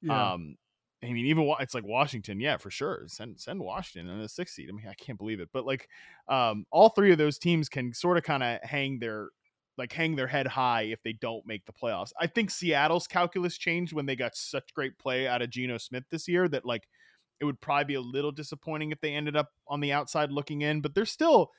yeah. 0.02 0.32
Um, 0.32 0.56
I 1.02 1.12
mean, 1.12 1.26
even 1.26 1.52
it's 1.58 1.74
like 1.74 1.84
Washington, 1.84 2.38
yeah, 2.38 2.56
for 2.56 2.70
sure. 2.70 3.04
Send 3.08 3.40
send 3.40 3.60
Washington 3.60 4.12
in 4.12 4.20
the 4.20 4.28
sixth 4.28 4.54
seed. 4.54 4.68
I 4.70 4.72
mean, 4.72 4.86
I 4.88 4.94
can't 4.94 5.18
believe 5.18 5.40
it, 5.40 5.48
but 5.52 5.66
like, 5.66 5.88
um, 6.28 6.64
all 6.70 6.90
three 6.90 7.10
of 7.10 7.18
those 7.18 7.38
teams 7.38 7.68
can 7.68 7.92
sort 7.92 8.18
of 8.18 8.22
kind 8.22 8.42
of 8.42 8.60
hang 8.62 9.00
their 9.00 9.28
like 9.78 9.92
hang 9.92 10.14
their 10.14 10.26
head 10.26 10.46
high 10.46 10.82
if 10.82 11.02
they 11.02 11.12
don't 11.14 11.46
make 11.46 11.64
the 11.64 11.72
playoffs. 11.72 12.12
I 12.20 12.26
think 12.26 12.50
Seattle's 12.50 13.06
calculus 13.06 13.58
changed 13.58 13.92
when 13.92 14.06
they 14.06 14.16
got 14.16 14.36
such 14.36 14.74
great 14.74 14.98
play 14.98 15.26
out 15.26 15.42
of 15.42 15.50
Geno 15.50 15.78
Smith 15.78 16.04
this 16.10 16.28
year 16.28 16.46
that 16.48 16.64
like 16.64 16.86
it 17.40 17.44
would 17.44 17.60
probably 17.60 17.86
be 17.86 17.94
a 17.94 18.00
little 18.00 18.30
disappointing 18.30 18.92
if 18.92 19.00
they 19.00 19.14
ended 19.14 19.34
up 19.34 19.48
on 19.66 19.80
the 19.80 19.92
outside 19.92 20.30
looking 20.30 20.62
in, 20.62 20.80
but 20.80 20.94
they're 20.94 21.04
still 21.04 21.50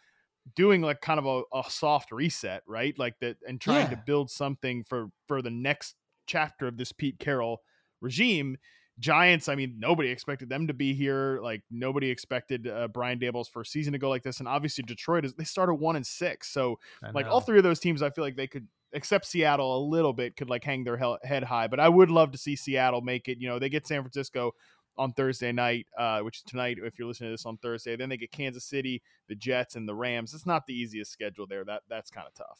doing 0.56 0.82
like 0.82 1.02
kind 1.02 1.20
of 1.20 1.26
a, 1.26 1.42
a 1.58 1.64
soft 1.70 2.12
reset, 2.12 2.64
right? 2.68 2.98
Like 2.98 3.16
that 3.20 3.38
and 3.48 3.60
trying 3.60 3.90
to 3.90 4.02
build 4.06 4.30
something 4.30 4.84
for 4.88 5.08
for 5.28 5.42
the 5.42 5.52
next 5.52 5.96
chapter 6.28 6.68
of 6.68 6.78
this 6.78 6.92
Pete 6.92 7.20
Carroll 7.20 7.62
regime 8.00 8.58
Giants, 9.00 9.50
I 9.50 9.56
mean, 9.56 9.76
nobody 9.80 10.10
expected 10.10 10.50
them 10.50 10.68
to 10.68 10.74
be 10.74 10.94
here. 10.94 11.40
Like 11.42 11.62
nobody 11.72 12.10
expected 12.10 12.68
uh, 12.68 12.88
Brian 12.88 13.20
Daboll's 13.20 13.48
first 13.48 13.72
season 13.72 13.94
to 13.94 14.00
go 14.00 14.10
like 14.10 14.24
this, 14.24 14.40
and 14.40 14.48
obviously 14.48 14.84
Detroit 14.84 15.26
is 15.26 15.34
they 15.34 15.44
started 15.44 15.76
one 15.76 15.96
and 15.96 16.06
six. 16.06 16.52
So 16.52 16.80
like 17.14 17.26
all 17.32 17.42
three 17.42 17.58
of 17.58 17.64
those 17.64 17.80
teams, 17.80 18.02
I 18.02 18.12
feel 18.12 18.24
like 18.24 18.36
they 18.36 18.48
could, 18.48 18.68
except 18.92 19.26
Seattle 19.26 19.78
a 19.78 19.82
little 19.84 20.14
bit, 20.14 20.36
could 20.36 20.50
like 20.50 20.64
hang 20.64 20.84
their 20.84 20.98
he- 20.98 21.28
head 21.28 21.44
high. 21.44 21.68
But 21.68 21.80
I 21.80 21.90
would 21.90 22.12
love 22.12 22.32
to 22.32 22.38
see 22.38 22.56
Seattle 22.56 23.02
make 23.02 23.28
it. 23.28 23.40
You 23.40 23.48
know, 23.48 23.58
they 23.58 23.70
get 23.70 23.88
San 23.88 24.02
Francisco 24.02 24.54
on 24.96 25.12
Thursday 25.14 25.52
night, 25.52 25.88
uh, 25.98 26.20
which 26.20 26.38
is 26.38 26.44
tonight. 26.44 26.78
If 26.82 27.00
you're 27.00 27.08
listening 27.08 27.30
to 27.30 27.34
this 27.34 27.48
on 27.48 27.58
Thursday, 27.58 27.96
then 27.96 28.10
they 28.10 28.18
get 28.18 28.32
Kansas 28.32 28.64
City, 28.64 29.02
the 29.28 29.36
Jets, 29.36 29.76
and 29.76 29.90
the 29.90 29.96
Rams. 29.96 30.36
It's 30.36 30.46
not 30.46 30.68
the 30.68 30.74
easiest 30.76 31.12
schedule 31.12 31.48
there. 31.48 31.66
That 31.66 31.82
that's 31.90 32.12
kind 32.12 32.28
of 32.28 32.34
tough. 32.36 32.60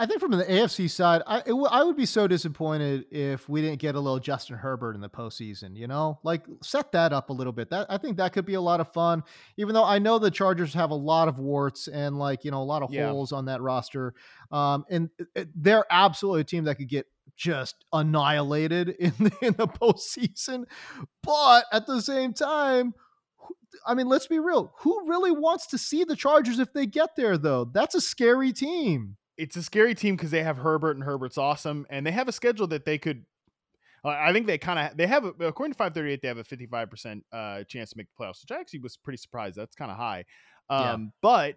I 0.00 0.06
think 0.06 0.20
from 0.20 0.30
the 0.30 0.44
AFC 0.44 0.88
side, 0.88 1.22
I 1.26 1.40
w- 1.40 1.66
I 1.66 1.82
would 1.82 1.96
be 1.96 2.06
so 2.06 2.28
disappointed 2.28 3.06
if 3.10 3.48
we 3.48 3.60
didn't 3.60 3.80
get 3.80 3.96
a 3.96 4.00
little 4.00 4.20
Justin 4.20 4.56
Herbert 4.56 4.94
in 4.94 5.00
the 5.00 5.08
postseason. 5.08 5.76
You 5.76 5.88
know, 5.88 6.20
like 6.22 6.44
set 6.62 6.92
that 6.92 7.12
up 7.12 7.30
a 7.30 7.32
little 7.32 7.52
bit. 7.52 7.70
That 7.70 7.86
I 7.90 7.98
think 7.98 8.16
that 8.18 8.32
could 8.32 8.46
be 8.46 8.54
a 8.54 8.60
lot 8.60 8.80
of 8.80 8.92
fun. 8.92 9.24
Even 9.56 9.74
though 9.74 9.84
I 9.84 9.98
know 9.98 10.18
the 10.20 10.30
Chargers 10.30 10.72
have 10.74 10.90
a 10.90 10.94
lot 10.94 11.26
of 11.26 11.38
warts 11.40 11.88
and 11.88 12.16
like 12.18 12.44
you 12.44 12.50
know 12.52 12.62
a 12.62 12.64
lot 12.64 12.82
of 12.82 12.92
Yeah. 12.92 13.10
holes 13.10 13.32
on 13.32 13.46
that 13.46 13.60
roster, 13.60 14.14
um, 14.52 14.84
and 14.88 15.10
it- 15.18 15.28
it- 15.34 15.48
they're 15.54 15.84
absolutely 15.90 16.42
a 16.42 16.44
team 16.44 16.64
that 16.64 16.76
could 16.76 16.88
get 16.88 17.06
just 17.36 17.84
annihilated 17.92 18.88
in 19.00 19.12
the, 19.18 19.32
in 19.42 19.54
the 19.54 19.66
postseason. 19.68 20.64
But 21.22 21.64
at 21.72 21.86
the 21.86 22.00
same 22.00 22.32
time. 22.32 22.94
I 23.86 23.94
mean, 23.94 24.08
let's 24.08 24.26
be 24.26 24.38
real. 24.38 24.72
Who 24.78 25.06
really 25.08 25.30
wants 25.30 25.66
to 25.68 25.78
see 25.78 26.02
the 26.04 26.16
Chargers 26.16 26.58
if 26.58 26.72
they 26.72 26.86
get 26.86 27.16
there, 27.16 27.36
though? 27.36 27.64
That's 27.66 27.94
a 27.94 28.00
scary 28.00 28.52
team. 28.52 29.16
It's 29.38 29.56
a 29.56 29.62
scary 29.62 29.94
team 29.94 30.16
because 30.16 30.30
they 30.30 30.42
have 30.42 30.58
Herbert 30.58 30.96
and 30.96 31.04
Herbert's 31.04 31.38
awesome, 31.38 31.86
and 31.88 32.04
they 32.06 32.10
have 32.12 32.28
a 32.28 32.32
schedule 32.32 32.66
that 32.68 32.84
they 32.84 32.98
could. 32.98 33.24
I 34.04 34.32
think 34.32 34.46
they 34.46 34.58
kind 34.58 34.78
of 34.78 34.96
they 34.96 35.06
have 35.06 35.24
according 35.24 35.72
to 35.72 35.76
538 35.78 36.22
they 36.22 36.28
have 36.28 36.38
a 36.38 36.44
55 36.44 36.90
percent 36.90 37.24
uh, 37.32 37.64
chance 37.64 37.90
to 37.90 37.96
make 37.96 38.06
the 38.08 38.24
playoffs, 38.24 38.42
which 38.42 38.50
I 38.52 38.60
actually 38.60 38.80
was 38.80 38.96
pretty 38.96 39.16
surprised. 39.16 39.56
That's 39.56 39.74
kind 39.74 39.90
of 39.90 39.96
high, 39.96 40.24
Yeah. 40.70 40.92
um, 40.92 41.12
but 41.22 41.56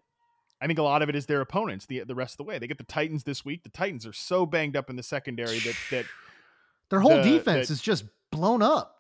I 0.60 0.68
think 0.68 0.80
a 0.80 0.84
lot 0.84 1.02
of 1.02 1.10
it 1.10 1.16
is 1.16 1.26
their 1.28 1.42
opponents. 1.42 1.86
The 1.86 2.04
the 2.04 2.16
rest 2.16 2.34
of 2.34 2.38
the 2.38 2.44
way 2.46 2.58
they 2.60 2.68
get 2.68 2.78
the 2.80 2.84
Titans 2.84 3.24
this 3.24 3.46
week. 3.46 3.64
The 3.64 3.70
Titans 3.70 4.06
are 4.08 4.14
so 4.14 4.46
banged 4.46 4.76
up 4.76 4.90
in 4.90 4.96
the 4.96 5.04
secondary 5.04 5.60
that 5.60 5.76
that 5.92 6.06
Their 6.90 7.00
whole 7.00 7.18
The- 7.18 7.24
defense 7.24 7.68
the- 7.68 7.74
is 7.74 7.82
just 7.82 8.06
blown 8.32 8.62
up. 8.62 8.98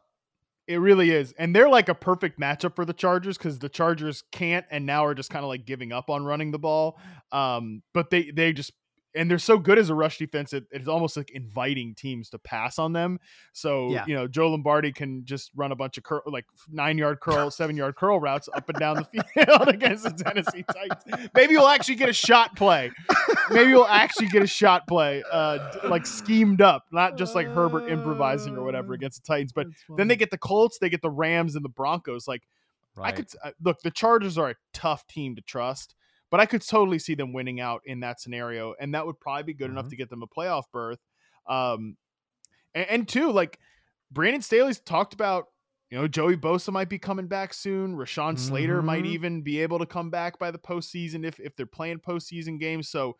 It 0.67 0.77
really 0.77 1.11
is. 1.11 1.33
And 1.37 1.55
they're 1.55 1.69
like 1.69 1.89
a 1.89 1.95
perfect 1.95 2.39
matchup 2.39 2.75
for 2.75 2.85
the 2.85 2.93
Chargers 2.93 3.37
because 3.37 3.59
the 3.59 3.69
Chargers 3.69 4.23
can't 4.31 4.65
and 4.69 4.85
now 4.85 5.05
are 5.05 5.15
just 5.15 5.29
kind 5.29 5.43
of 5.43 5.49
like 5.49 5.65
giving 5.65 5.91
up 5.91 6.09
on 6.09 6.23
running 6.23 6.51
the 6.51 6.59
ball. 6.59 6.99
Um, 7.31 7.81
but 7.93 8.09
they 8.09 8.31
they 8.31 8.53
just 8.53 8.71
and 9.13 9.29
they're 9.29 9.37
so 9.39 9.57
good 9.57 9.77
as 9.77 9.89
a 9.89 9.95
rush 9.95 10.17
defense, 10.17 10.53
it, 10.53 10.65
it's 10.71 10.87
almost 10.87 11.17
like 11.17 11.31
inviting 11.31 11.93
teams 11.95 12.29
to 12.29 12.39
pass 12.39 12.79
on 12.79 12.93
them. 12.93 13.19
So 13.53 13.89
Yeah. 13.91 14.05
you 14.07 14.15
know, 14.15 14.27
Joe 14.27 14.49
Lombardi 14.49 14.91
can 14.91 15.25
just 15.25 15.51
run 15.55 15.71
a 15.71 15.75
bunch 15.75 15.97
of 15.97 16.03
curl, 16.03 16.21
like 16.25 16.45
nine 16.69 16.97
yard 16.97 17.19
curl, 17.19 17.51
seven 17.51 17.75
yard 17.75 17.95
curl 17.95 18.19
routes 18.19 18.47
up 18.55 18.69
and 18.69 18.77
down 18.79 19.05
the 19.11 19.23
field 19.33 19.67
against 19.73 20.03
the 20.03 20.11
Tennessee 20.23 20.63
Titans. 20.63 21.29
Maybe 21.35 21.55
we'll 21.57 21.67
actually 21.67 21.95
get 21.95 22.09
a 22.09 22.13
shot 22.13 22.55
play. 22.55 22.91
Maybe 23.49 23.73
we'll 23.73 23.85
actually 23.87 24.27
get 24.27 24.43
a 24.43 24.47
shot 24.47 24.87
play, 24.87 25.23
uh, 25.31 25.59
like 25.89 26.05
schemed 26.05 26.61
up, 26.61 26.85
not 26.91 27.17
just 27.17 27.35
like 27.35 27.47
Herbert 27.47 27.89
improvising 27.89 28.55
or 28.55 28.63
whatever 28.63 28.93
against 28.93 29.23
the 29.23 29.27
Titans. 29.27 29.51
But 29.51 29.67
then 29.97 30.07
they 30.07 30.15
get 30.15 30.31
the 30.31 30.37
Colts, 30.37 30.77
they 30.79 30.89
get 30.89 31.01
the 31.01 31.09
Rams 31.11 31.55
and 31.55 31.65
the 31.65 31.69
Broncos. 31.69 32.27
Like 32.27 32.43
I 32.97 33.11
could 33.11 33.27
uh, 33.43 33.51
look, 33.63 33.81
the 33.81 33.91
Chargers 33.91 34.37
are 34.37 34.49
a 34.51 34.55
tough 34.73 35.05
team 35.07 35.35
to 35.35 35.41
trust, 35.41 35.95
but 36.31 36.39
I 36.39 36.45
could 36.47 36.61
totally 36.61 36.97
see 36.97 37.13
them 37.13 37.33
winning 37.33 37.59
out 37.59 37.81
in 37.85 37.99
that 37.99 38.19
scenario, 38.19 38.73
and 38.79 38.95
that 38.95 39.05
would 39.05 39.19
probably 39.19 39.43
be 39.43 39.53
good 39.53 39.69
enough 39.69 39.85
Mhm. 39.85 39.89
to 39.91 39.95
get 39.97 40.09
them 40.09 40.23
a 40.23 40.27
playoff 40.27 40.63
berth. 40.73 40.99
Um, 41.47 41.97
and, 42.73 42.89
and 42.89 43.07
two, 43.07 43.31
like 43.31 43.59
Brandon 44.11 44.41
Staley's 44.41 44.79
talked 44.79 45.13
about, 45.13 45.47
you 45.89 45.97
know, 45.97 46.07
Joey 46.07 46.37
Bosa 46.37 46.71
might 46.71 46.89
be 46.89 46.97
coming 46.99 47.27
back 47.27 47.53
soon. 47.53 47.95
Rashawn 47.97 48.39
Slater 48.39 48.81
might 48.81 49.03
Mhm. 49.03 49.07
even 49.09 49.41
be 49.41 49.59
able 49.61 49.77
to 49.79 49.85
come 49.85 50.09
back 50.09 50.39
by 50.39 50.49
the 50.51 50.57
postseason 50.59 51.25
if 51.25 51.39
if 51.39 51.55
they're 51.55 51.65
playing 51.65 51.99
postseason 51.99 52.59
games. 52.59 52.89
So 52.89 53.17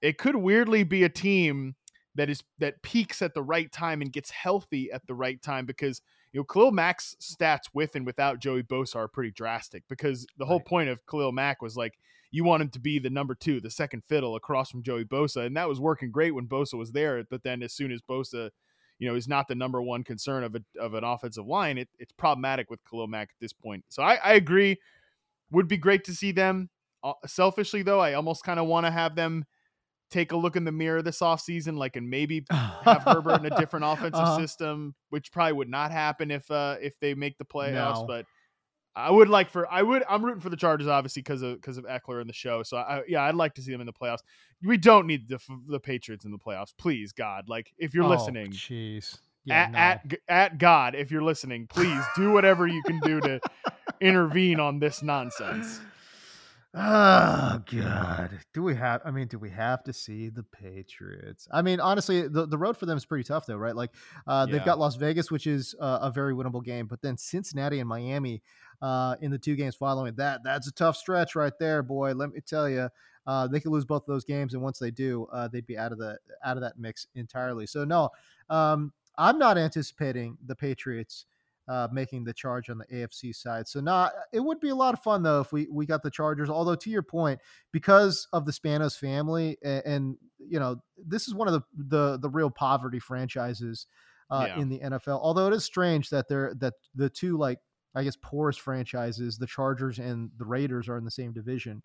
it 0.00 0.16
could 0.18 0.36
weirdly 0.36 0.84
be 0.84 1.02
a 1.02 1.08
team 1.08 1.74
that 2.14 2.30
is 2.30 2.44
that 2.58 2.82
peaks 2.82 3.20
at 3.22 3.34
the 3.34 3.42
right 3.42 3.72
time 3.72 4.00
and 4.00 4.12
gets 4.12 4.30
healthy 4.30 4.92
at 4.92 5.04
the 5.08 5.14
right 5.14 5.42
time 5.42 5.66
because 5.66 6.00
you 6.32 6.38
know 6.38 6.44
Khalil 6.44 6.70
Mack's 6.70 7.16
stats 7.20 7.64
with 7.72 7.96
and 7.96 8.06
without 8.06 8.38
Joey 8.38 8.62
Bosa 8.62 8.96
are 8.96 9.08
pretty 9.08 9.32
drastic 9.32 9.82
because 9.88 10.24
the 10.36 10.46
whole 10.46 10.58
Right. 10.58 10.66
point 10.66 10.88
of 10.90 11.04
Khalil 11.06 11.32
Mack 11.32 11.60
was 11.62 11.76
like 11.76 11.98
you 12.34 12.42
want 12.42 12.62
him 12.62 12.68
to 12.70 12.80
be 12.80 12.98
the 12.98 13.10
number 13.10 13.34
two, 13.36 13.60
the 13.60 13.70
second 13.70 14.02
fiddle 14.04 14.34
across 14.34 14.68
from 14.68 14.82
Joey 14.82 15.04
Bosa, 15.04 15.46
and 15.46 15.56
that 15.56 15.68
was 15.68 15.78
working 15.78 16.10
great 16.10 16.34
when 16.34 16.48
Bosa 16.48 16.74
was 16.74 16.90
there. 16.90 17.22
But 17.30 17.44
then 17.44 17.62
as 17.62 17.72
soon 17.72 17.92
as 17.92 18.00
Bosa, 18.02 18.50
you 18.98 19.08
know, 19.08 19.14
is 19.14 19.28
not 19.28 19.46
the 19.46 19.54
number 19.54 19.80
one 19.80 20.02
concern 20.02 20.42
of 20.42 20.56
a, 20.56 20.62
of 20.80 20.94
an 20.94 21.04
offensive 21.04 21.46
line, 21.46 21.78
it, 21.78 21.88
it's 22.00 22.10
problematic 22.10 22.70
with 22.70 22.80
Khalil 22.90 23.06
Mack 23.06 23.28
at 23.28 23.40
this 23.40 23.52
point. 23.52 23.84
So 23.88 24.02
I, 24.02 24.16
I 24.16 24.32
agree, 24.34 24.78
would 25.52 25.68
be 25.68 25.76
great 25.76 26.02
to 26.04 26.12
see 26.14 26.32
them. 26.32 26.70
Uh, 27.04 27.12
selfishly 27.24 27.82
though, 27.82 28.00
I 28.00 28.14
almost 28.14 28.42
kind 28.42 28.58
of 28.58 28.66
want 28.66 28.86
to 28.86 28.90
have 28.90 29.14
them 29.14 29.44
take 30.10 30.32
a 30.32 30.36
look 30.36 30.56
in 30.56 30.64
the 30.64 30.72
mirror 30.72 31.02
this 31.02 31.20
offseason, 31.20 31.76
like 31.76 31.94
and 31.96 32.08
maybe 32.10 32.44
have 32.50 33.02
Herbert 33.04 33.44
in 33.44 33.52
a 33.52 33.56
different 33.56 33.84
offensive 33.88 34.14
Uh-huh. 34.14 34.38
system, 34.38 34.94
which 35.10 35.30
probably 35.30 35.52
would 35.52 35.68
not 35.70 35.92
happen 35.92 36.30
if 36.32 36.50
uh 36.50 36.76
if 36.80 36.98
they 36.98 37.14
make 37.14 37.38
the 37.38 37.44
playoffs. 37.44 38.00
No. 38.00 38.06
But 38.06 38.26
I 38.96 39.10
would 39.10 39.28
like 39.28 39.50
for 39.50 39.70
I 39.72 39.82
would 39.82 40.04
I'm 40.08 40.24
rooting 40.24 40.40
for 40.40 40.50
the 40.50 40.56
Chargers 40.56 40.86
obviously 40.86 41.22
because 41.22 41.42
of 41.42 41.56
because 41.60 41.78
of 41.78 41.84
Ekeler 41.84 42.20
in 42.20 42.26
the 42.26 42.32
show. 42.32 42.62
So 42.62 42.76
I, 42.76 43.02
yeah, 43.08 43.22
I'd 43.24 43.34
like 43.34 43.54
to 43.54 43.62
see 43.62 43.72
them 43.72 43.80
in 43.80 43.86
the 43.86 43.92
playoffs. 43.92 44.20
We 44.62 44.76
don't 44.76 45.06
need 45.06 45.28
the 45.28 45.40
the 45.68 45.80
Patriots 45.80 46.24
in 46.24 46.30
the 46.30 46.38
playoffs, 46.38 46.72
please 46.76 47.12
God. 47.12 47.48
Like 47.48 47.72
if 47.78 47.92
you're 47.94 48.04
Oh, 48.04 48.08
listening, 48.08 48.52
Jeez. 48.52 49.18
Yeah, 49.44 49.64
at, 49.64 49.72
no. 49.72 49.78
at 49.78 50.20
at 50.28 50.58
God, 50.58 50.94
if 50.94 51.10
you're 51.10 51.22
listening, 51.24 51.66
please 51.66 52.02
do 52.16 52.30
whatever 52.32 52.66
you 52.66 52.82
can 52.84 53.00
do 53.00 53.20
to 53.20 53.40
intervene 54.00 54.60
on 54.60 54.78
this 54.78 55.02
nonsense. 55.02 55.80
Oh 56.76 57.60
God! 57.70 58.40
Do 58.52 58.64
we 58.64 58.74
have? 58.74 59.00
I 59.04 59.12
mean, 59.12 59.28
do 59.28 59.38
we 59.38 59.48
have 59.50 59.84
to 59.84 59.92
see 59.92 60.28
the 60.28 60.42
Patriots? 60.42 61.46
I 61.52 61.62
mean, 61.62 61.78
honestly, 61.78 62.26
the, 62.26 62.46
the 62.46 62.58
road 62.58 62.76
for 62.76 62.84
them 62.86 62.96
is 62.96 63.04
pretty 63.04 63.22
tough, 63.22 63.46
though, 63.46 63.56
right? 63.56 63.76
Like, 63.76 63.92
uh, 64.26 64.46
they've 64.46 64.64
got 64.64 64.80
Las 64.80 64.96
Vegas, 64.96 65.30
which 65.30 65.46
is 65.46 65.76
uh, 65.78 66.00
a 66.02 66.10
very 66.10 66.34
winnable 66.34 66.64
game, 66.64 66.86
but 66.86 67.00
then 67.00 67.16
Cincinnati 67.16 67.78
and 67.78 67.88
Miami 67.88 68.42
uh, 68.82 69.14
in 69.20 69.30
the 69.30 69.38
two 69.38 69.54
games 69.54 69.76
following 69.76 70.14
that. 70.16 70.42
That's 70.42 70.66
a 70.66 70.72
tough 70.72 70.96
stretch 70.96 71.36
right 71.36 71.52
there, 71.60 71.84
boy. 71.84 72.12
Let 72.12 72.32
me 72.32 72.40
tell 72.40 72.68
you, 72.68 72.88
uh, 73.24 73.46
they 73.46 73.60
could 73.60 73.70
lose 73.70 73.84
both 73.84 74.02
of 74.02 74.08
those 74.08 74.24
games, 74.24 74.54
and 74.54 74.62
once 74.62 74.80
they 74.80 74.90
do, 74.90 75.28
uh, 75.32 75.46
they'd 75.46 75.66
be 75.66 75.78
out 75.78 75.92
of 75.92 75.98
the 75.98 76.18
out 76.44 76.56
of 76.56 76.62
that 76.62 76.76
mix 76.76 77.06
entirely. 77.14 77.66
So 77.66 77.84
no, 77.84 78.10
um, 78.50 78.92
I'm 79.16 79.38
not 79.38 79.58
anticipating 79.58 80.38
the 80.44 80.56
Patriots 80.56 81.26
uh, 81.68 81.88
making 81.92 82.24
the 82.24 82.32
charge 82.32 82.68
on 82.68 82.78
the 82.78 82.86
AFC 82.86 83.34
side. 83.34 83.66
So 83.66 83.80
not 83.80 84.12
it 84.32 84.40
would 84.40 84.60
be 84.60 84.68
a 84.68 84.74
lot 84.74 84.94
of 84.94 85.00
fun 85.02 85.22
though 85.22 85.40
if 85.40 85.52
we 85.52 85.66
we 85.70 85.86
got 85.86 86.02
the 86.02 86.10
Chargers. 86.10 86.50
Although 86.50 86.74
to 86.76 86.90
your 86.90 87.02
point, 87.02 87.40
because 87.72 88.28
of 88.32 88.44
the 88.44 88.52
Spanos 88.52 88.98
family 88.98 89.56
and, 89.62 89.82
and 89.86 90.16
you 90.38 90.60
know 90.60 90.76
this 91.06 91.26
is 91.28 91.34
one 91.34 91.48
of 91.48 91.54
the 91.54 91.62
the 91.88 92.18
the 92.18 92.28
real 92.28 92.50
poverty 92.50 92.98
franchises 92.98 93.86
uh, 94.30 94.46
Yeah. 94.48 94.60
in 94.60 94.68
the 94.68 94.80
NFL. 94.80 95.20
Although 95.22 95.46
it 95.46 95.54
is 95.54 95.64
strange 95.64 96.10
that 96.10 96.28
they're 96.28 96.54
that 96.58 96.74
the 96.94 97.08
two 97.08 97.38
like 97.38 97.58
I 97.94 98.04
guess 98.04 98.16
poorest 98.20 98.60
franchises, 98.60 99.38
the 99.38 99.46
Chargers 99.46 99.98
and 99.98 100.30
the 100.38 100.44
Raiders, 100.44 100.88
are 100.88 100.98
in 100.98 101.04
the 101.04 101.10
same 101.10 101.32
division. 101.32 101.82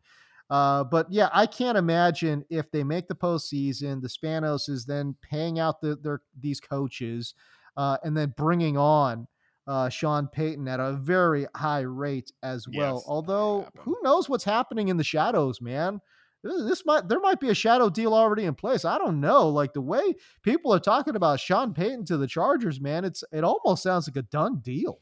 Uh, 0.50 0.83
but 0.83 1.05
yeah, 1.12 1.29
I 1.31 1.45
can't 1.45 1.77
imagine 1.77 2.43
if 2.50 2.71
they 2.71 2.83
make 2.83 3.07
the 3.07 3.13
postseason, 3.13 4.01
the 4.01 4.07
Spanos 4.09 4.67
is 4.67 4.83
then 4.83 5.15
paying 5.21 5.59
out 5.59 5.79
the, 5.79 5.95
their 5.98 6.21
these 6.39 6.59
coaches 6.59 7.36
uh, 7.77 7.98
and 8.03 8.17
then 8.17 8.33
bringing 8.36 8.75
on 8.75 9.27
uh, 9.68 9.89
Sean 9.89 10.28
Payton 10.28 10.68
at 10.68 10.80
a 10.80 10.94
very 10.94 11.48
high 11.56 11.82
rate 11.82 12.32
as 12.44 12.66
well. 12.68 12.96
Yes, 12.96 13.04
Although 13.08 13.68
who 13.80 13.98
knows 14.01 14.28
what's 14.28 14.44
happening 14.44 14.88
in 14.88 14.98
the 14.98 15.04
shadows, 15.04 15.62
man. 15.62 16.01
This 16.42 16.86
might 16.86 17.10
there 17.10 17.20
might 17.20 17.42
be 17.42 17.50
a 17.50 17.54
shadow 17.54 17.89
deal 17.89 18.13
already 18.13 18.46
in 18.46 18.56
place. 18.56 18.86
I 18.86 18.98
don't 18.98 19.20
know. 19.20 19.50
Like 19.50 19.74
the 19.74 19.82
way 19.82 20.16
people 20.42 20.74
are 20.74 20.80
talking 20.80 21.18
about 21.18 21.42
Sean 21.42 21.74
Payton 21.74 22.06
to 22.06 22.18
the 22.18 22.28
Chargers, 22.28 22.80
man, 22.80 23.04
it's 23.04 23.24
it 23.34 23.44
almost 23.44 23.84
sounds 23.84 24.08
like 24.08 24.16
a 24.16 24.22
done 24.22 24.60
deal. 24.60 25.00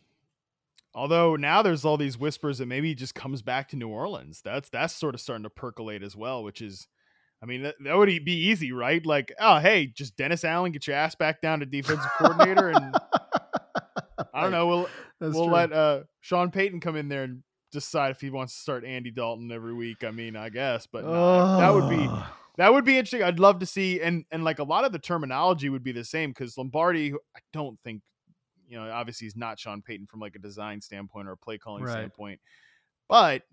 Although 0.98 1.36
now 1.36 1.62
there's 1.62 1.86
all 1.86 1.96
these 1.96 2.18
whispers 2.18 2.58
that 2.58 2.66
maybe 2.66 2.88
he 2.88 2.96
just 2.96 3.14
comes 3.14 3.44
back 3.44 3.70
to 3.70 3.76
New 3.76 3.88
Orleans. 3.88 4.42
That's 4.44 4.68
that's 4.70 4.96
sort 4.96 5.14
of 5.14 5.22
starting 5.22 5.44
to 5.44 5.50
percolate 5.52 6.02
as 6.02 6.16
well, 6.16 6.44
which 6.44 6.60
is, 6.60 6.88
I 7.40 7.46
mean, 7.46 7.62
that, 7.62 7.76
that 7.84 7.96
would 7.96 8.08
be 8.26 8.48
easy, 8.48 8.72
right? 8.72 9.06
Like, 9.06 9.32
oh, 9.40 9.60
hey, 9.60 9.86
just 9.86 10.18
Dennis 10.18 10.44
Allen, 10.44 10.72
get 10.72 10.88
your 10.88 10.96
ass 10.96 11.14
back 11.14 11.40
down 11.40 11.60
to 11.60 11.68
defensive 11.68 12.10
coordinator, 12.18 12.70
and 12.70 12.96
I 14.38 14.42
don't 14.44 14.52
know. 14.52 14.68
We'll 14.68 14.90
we'll 15.20 15.32
true. 15.46 15.54
let 15.54 15.74
uh 15.74 16.04
Sean 16.22 16.52
Payton 16.52 16.80
come 16.80 16.96
in 16.96 17.10
there 17.10 17.24
and 17.24 17.44
decide 17.72 18.12
if 18.12 18.22
he 18.22 18.30
wants 18.30 18.54
to 18.54 18.62
start 18.62 18.86
Andy 18.86 19.12
Dalton 19.12 19.52
every 19.52 19.74
week. 19.74 20.04
I 20.04 20.12
mean, 20.12 20.36
I 20.36 20.50
guess, 20.50 20.88
but 20.88 21.06
no, 21.06 21.58
that 21.58 21.74
would 21.74 21.90
be 21.90 22.10
that 22.58 22.74
would 22.74 22.86
be 22.86 22.98
interesting. 22.98 23.24
I'd 23.24 23.40
love 23.40 23.60
to 23.60 23.66
see, 23.66 24.02
and 24.02 24.26
and 24.32 24.44
like 24.44 24.60
a 24.60 24.64
lot 24.64 24.86
of 24.86 24.92
the 24.92 25.00
terminology 25.00 25.70
would 25.70 25.84
be 25.84 25.92
the 25.92 26.04
same 26.04 26.32
because 26.32 26.58
Lombardi, 26.58 27.14
I 27.14 27.40
don't 27.54 27.80
think, 27.84 28.02
you 28.68 28.78
know, 28.78 28.90
obviously 28.90 29.26
he's 29.26 29.36
not 29.36 29.60
Sean 29.60 29.82
Payton 29.82 30.08
from 30.08 30.20
like 30.20 30.36
a 30.36 30.40
design 30.40 30.82
standpoint 30.82 31.28
or 31.28 31.34
a 31.34 31.38
play 31.38 31.58
calling 31.58 31.84
Right. 31.84 31.92
standpoint, 31.92 32.40
but 33.08 33.44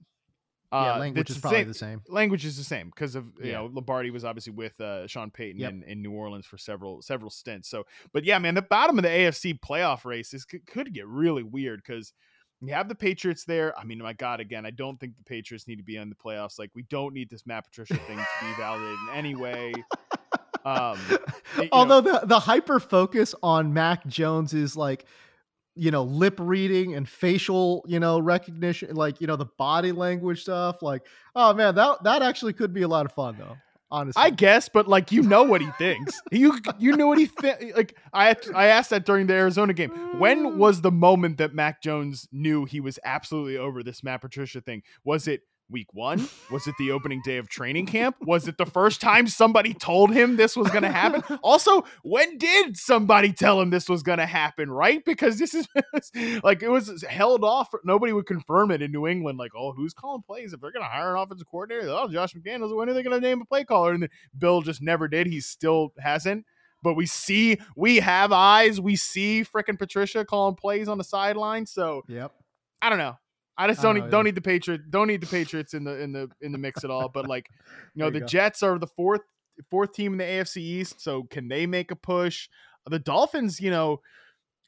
yeah, 0.73 0.94
uh, 0.94 0.99
language 0.99 1.30
is 1.30 1.38
probably 1.38 1.61
same- 1.61 1.68
the 1.68 1.75
same. 1.75 2.02
Language 2.09 2.44
is 2.44 2.56
the 2.56 2.64
same 2.64 2.88
because 2.88 3.14
of 3.14 3.26
you 3.40 3.50
Yeah. 3.50 3.59
know 3.59 3.66
Lombardi 3.66 4.11
was 4.11 4.25
obviously 4.25 4.52
with 4.52 4.80
uh, 4.80 5.06
Sean 5.06 5.30
Payton 5.30 5.61
Yep. 5.61 5.71
in, 5.73 5.83
in 5.85 6.02
New 6.02 6.12
Orleans 6.12 6.47
for 6.47 6.59
several 6.59 7.00
several 7.02 7.30
stints. 7.30 7.68
So, 7.68 7.85
but 8.12 8.25
yeah, 8.25 8.38
man, 8.38 8.54
the 8.54 8.62
bottom 8.62 8.99
of 8.99 9.02
the 9.02 9.09
AFC 9.11 9.59
playoff 9.61 10.04
race 10.04 10.35
is 10.35 10.44
could, 10.44 10.66
could 10.66 10.92
get 10.92 11.06
really 11.06 11.42
weird 11.42 11.83
because 11.87 12.12
you 12.61 12.73
have 12.73 12.88
the 12.88 12.94
Patriots 12.94 13.44
there. 13.44 13.78
I 13.78 13.85
mean, 13.85 13.99
my 13.99 14.14
God, 14.14 14.40
again, 14.40 14.64
I 14.64 14.71
don't 14.71 14.99
think 14.99 15.16
the 15.18 15.25
Patriots 15.25 15.68
need 15.68 15.76
to 15.76 15.83
be 15.83 15.97
in 15.97 16.09
the 16.09 16.14
playoffs. 16.14 16.59
Like, 16.59 16.71
we 16.75 16.83
don't 16.85 17.12
need 17.12 17.28
this 17.28 17.44
Matt 17.47 17.66
Patricia 17.66 17.94
thing 17.97 18.16
to 18.16 18.26
be 18.47 18.52
validated 18.56 18.99
in 19.11 19.14
any 19.14 19.35
way. 19.35 19.75
Um, 20.64 20.99
know- 21.59 21.68
Although 21.73 22.00
the 22.00 22.21
the 22.25 22.38
hyper 22.40 22.80
focus 22.80 23.35
on 23.42 23.75
Mac 23.75 24.06
Jones 24.06 24.54
is 24.54 24.76
like, 24.76 25.04
you 25.76 25.90
know, 25.90 26.04
lip 26.04 26.36
reading 26.38 26.94
and 26.94 27.08
facial, 27.08 27.84
you 27.86 27.98
know, 28.00 28.18
recognition, 28.18 28.94
like 28.94 29.20
you 29.20 29.26
know, 29.26 29.36
the 29.36 29.46
body 29.58 29.92
language 29.92 30.42
stuff. 30.42 30.82
Like, 30.82 31.06
oh 31.34 31.52
man, 31.54 31.74
that 31.74 32.02
that 32.04 32.22
actually 32.22 32.52
could 32.52 32.72
be 32.72 32.82
a 32.82 32.88
lot 32.88 33.06
of 33.06 33.12
fun 33.12 33.36
though. 33.38 33.56
Honestly, 33.90 34.20
I 34.20 34.30
guess, 34.30 34.68
but 34.68 34.88
like 34.88 35.12
you 35.12 35.22
know 35.22 35.44
what 35.44 35.60
he 35.60 35.70
thinks. 35.78 36.20
You 36.32 36.58
you 36.78 36.96
know 36.96 37.06
what 37.06 37.18
he 37.18 37.26
think. 37.26 37.76
Like 37.76 37.96
I 38.12 38.34
I 38.54 38.66
asked 38.66 38.90
that 38.90 39.06
during 39.06 39.26
the 39.26 39.34
Arizona 39.34 39.72
game. 39.72 39.90
When 40.18 40.44
mm. 40.44 40.56
was 40.56 40.80
the 40.80 40.90
moment 40.90 41.38
that 41.38 41.54
Mac 41.54 41.80
Jones 41.80 42.26
knew 42.32 42.64
he 42.64 42.80
was 42.80 42.98
absolutely 43.04 43.56
over 43.56 43.82
this 43.82 44.02
Matt 44.02 44.20
Patricia 44.20 44.60
thing? 44.60 44.82
Was 45.04 45.28
it 45.28 45.42
week 45.71 45.88
one? 45.92 46.28
Was 46.50 46.66
it 46.66 46.75
the 46.78 46.90
opening 46.90 47.21
day 47.25 47.38
of 47.38 47.49
training 47.49 47.87
camp? 47.87 48.16
Was 48.21 48.49
it 48.49 48.59
the 48.59 48.66
first 48.66 49.00
time 49.00 49.26
somebody 49.26 49.75
told 49.75 50.12
him 50.12 50.37
this 50.37 50.56
was 50.56 50.68
going 50.71 50.83
to 50.83 50.90
happen? 50.90 51.23
Also, 51.42 51.85
when 52.02 52.38
did 52.38 52.76
somebody 52.76 53.33
tell 53.33 53.61
him 53.61 53.71
this 53.71 53.88
was 53.88 54.02
going 54.02 54.18
to 54.18 54.26
happen? 54.26 54.71
Right? 54.71 55.04
Because 55.04 55.38
this 55.38 55.52
is 55.54 55.66
like 56.42 56.62
it 56.62 56.68
was 56.68 57.04
held 57.09 57.44
off. 57.44 57.68
Nobody 57.85 58.12
would 58.12 58.26
confirm 58.26 58.71
it 58.71 58.83
in 58.83 58.92
New 58.92 59.06
England. 59.06 59.38
Like, 59.38 59.52
oh, 59.56 59.73
who's 59.73 59.92
calling 59.92 60.23
plays? 60.23 60.52
If 60.52 60.61
they're 60.61 60.73
going 60.73 60.85
to 60.85 60.88
hire 60.88 61.14
an 61.14 61.21
offensive 61.23 61.47
coordinator, 61.50 61.88
oh, 61.90 62.09
Josh 62.09 62.35
McDaniels. 62.35 62.75
When 62.75 62.88
are 62.88 62.94
they 62.94 63.02
going 63.02 63.21
to 63.21 63.26
name 63.26 63.42
a 63.42 63.44
play 63.44 63.64
caller? 63.64 63.92
And 63.92 64.09
Bill 64.37 64.62
just 64.62 64.80
never 64.80 65.09
did. 65.09 65.26
He 65.26 65.40
still 65.40 65.92
hasn't. 65.99 66.44
But 66.83 66.94
we 66.94 67.06
see, 67.06 67.59
we 67.76 67.97
have 67.97 68.30
eyes. 68.30 68.80
We 68.80 68.97
see 68.97 69.44
frickin' 69.44 69.78
Patricia 69.78 70.25
calling 70.25 70.54
plays 70.54 70.88
on 70.88 70.99
the 70.99 71.04
sideline. 71.04 71.66
So 71.66 72.02
Yep. 72.09 72.33
I 72.83 72.90
don't 72.90 72.99
know. 72.99 73.16
I 73.56 73.68
just 73.68 73.82
don't 73.82 73.94
don't 73.94 74.04
need, 74.04 74.11
don't 74.11 74.25
need 74.25 74.34
the 74.34 74.40
Patriot 74.40 74.90
don't 74.90 75.06
need 75.06 75.20
the 75.20 75.26
Patriots 75.26 75.75
in 75.75 75.84
the 75.84 76.00
in 76.00 76.12
the 76.12 76.28
in 76.40 76.52
the 76.52 76.58
mix 76.58 76.84
at 76.84 76.90
all. 76.90 77.08
But 77.08 77.28
like, 77.28 77.49
you 77.94 78.00
know, 78.00 78.06
you 78.06 78.12
the 78.12 78.20
go. 78.20 78.26
Jets 78.26 78.62
are 78.62 78.78
the 78.78 78.87
fourth 78.87 79.23
fourth 79.70 79.92
team 79.92 80.12
in 80.12 80.18
the 80.18 80.25
AFC 80.25 80.56
East, 80.58 81.00
so 81.00 81.25
can 81.25 81.49
they 81.49 81.66
make 81.66 81.90
a 81.90 81.96
push? 81.96 82.49
The 82.87 82.99
Dolphins, 82.99 83.61
you 83.61 83.70
know, 83.70 84.00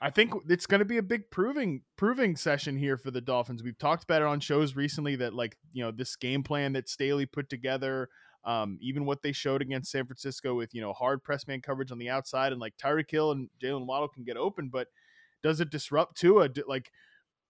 I 0.00 0.10
think 0.10 0.32
it's 0.48 0.66
going 0.66 0.78
to 0.78 0.84
be 0.84 0.98
a 0.98 1.02
big 1.02 1.30
proving 1.30 1.82
proving 1.96 2.36
session 2.36 2.76
here 2.76 2.96
for 2.96 3.10
the 3.10 3.20
Dolphins. 3.20 3.62
We've 3.62 3.78
talked 3.78 4.04
about 4.04 4.22
it 4.22 4.28
on 4.28 4.40
shows 4.40 4.76
recently 4.76 5.16
that 5.16 5.34
like 5.34 5.56
you 5.72 5.82
know 5.84 5.90
this 5.90 6.16
game 6.16 6.42
plan 6.42 6.74
that 6.74 6.88
Staley 6.88 7.26
put 7.26 7.50
together, 7.50 8.08
um, 8.44 8.78
even 8.80 9.04
what 9.04 9.22
they 9.22 9.32
showed 9.32 9.62
against 9.62 9.90
San 9.90 10.06
Francisco 10.06 10.54
with 10.54 10.74
you 10.74 10.80
know 10.80 10.92
hard 10.92 11.24
press 11.24 11.46
man 11.48 11.60
coverage 11.60 11.90
on 11.90 11.98
the 11.98 12.10
outside 12.10 12.52
and 12.52 12.60
like 12.60 12.74
Tyreek 12.76 13.10
Hill 13.10 13.32
and 13.32 13.48
Jaylen 13.62 13.86
Waddle 13.86 14.08
can 14.08 14.22
get 14.22 14.36
open, 14.36 14.68
but 14.72 14.86
does 15.42 15.60
it 15.60 15.70
disrupt 15.70 16.18
Tua? 16.18 16.48
Like, 16.66 16.90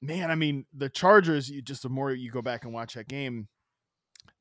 man, 0.06 0.30
I 0.30 0.34
mean 0.34 0.66
the 0.74 0.88
Chargers. 0.88 1.50
You 1.50 1.62
just 1.62 1.82
the 1.82 1.88
more 1.88 2.12
you 2.12 2.30
go 2.30 2.42
back 2.42 2.64
and 2.64 2.72
watch 2.72 2.94
that 2.94 3.08
game, 3.08 3.48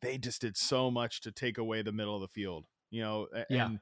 they 0.02 0.18
just 0.18 0.42
did 0.42 0.58
so 0.58 0.90
much 0.92 1.22
to 1.22 1.32
take 1.32 1.58
away 1.58 1.82
the 1.82 1.92
middle 1.92 2.16
of 2.16 2.22
the 2.22 2.28
field. 2.28 2.66
You 2.92 3.02
know, 3.02 3.28
Yeah. 3.50 3.66
and 3.68 3.80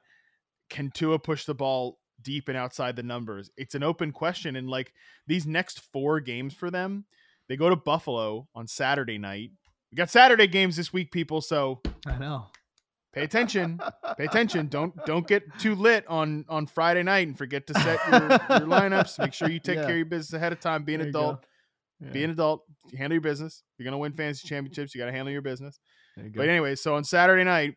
can 0.70 0.90
Tua 0.90 1.18
push 1.18 1.44
the 1.44 1.54
ball 1.54 1.98
deep 2.22 2.48
and 2.48 2.56
outside 2.56 2.96
the 2.96 3.02
numbers? 3.02 3.50
It's 3.56 3.74
an 3.74 3.82
open 3.82 4.12
question. 4.12 4.56
And 4.56 4.68
like 4.68 4.92
these 5.26 5.46
next 5.46 5.80
four 5.92 6.20
games 6.20 6.54
for 6.54 6.70
them, 6.70 7.04
they 7.48 7.56
go 7.56 7.68
to 7.68 7.76
Buffalo 7.76 8.48
on 8.54 8.66
Saturday 8.66 9.18
night. 9.18 9.50
We 9.92 9.96
got 9.96 10.10
Saturday 10.10 10.46
games 10.46 10.76
this 10.76 10.92
week, 10.92 11.12
people. 11.12 11.40
So 11.40 11.82
I 12.06 12.16
know. 12.18 12.46
pay 13.12 13.22
attention. 13.22 13.80
Pay 14.16 14.24
attention. 14.24 14.66
Don't 14.68 14.92
don't 15.04 15.26
get 15.28 15.42
too 15.58 15.74
lit 15.74 16.04
on 16.08 16.44
on 16.48 16.66
Friday 16.66 17.02
night 17.02 17.28
and 17.28 17.36
forget 17.38 17.66
to 17.68 17.74
set 17.74 18.00
your, 18.10 18.22
your 18.22 18.66
lineups. 18.68 19.18
Make 19.18 19.34
sure 19.34 19.48
you 19.50 19.60
take 19.60 19.76
Yeah. 19.76 19.82
care 19.82 19.90
of 19.92 19.96
your 19.98 20.06
business 20.06 20.32
ahead 20.32 20.52
of 20.52 20.58
time. 20.60 20.82
Be 20.84 20.94
an 20.94 21.00
There 21.00 21.08
adult. 21.10 21.44
Yeah, 22.04 22.10
Be 22.12 22.24
an 22.24 22.30
adult. 22.30 22.62
Handle 22.96 23.14
your 23.14 23.20
business. 23.22 23.62
If 23.72 23.78
you're 23.84 23.90
gonna 23.90 23.98
win 23.98 24.12
fantasy 24.12 24.46
championships. 24.48 24.94
You 24.94 25.00
got 25.00 25.06
to 25.06 25.12
handle 25.12 25.32
your 25.32 25.42
business. 25.42 25.78
you. 26.16 26.30
But 26.34 26.48
anyway, 26.48 26.74
so 26.76 26.94
on 26.94 27.04
Saturday 27.04 27.44
night, 27.44 27.74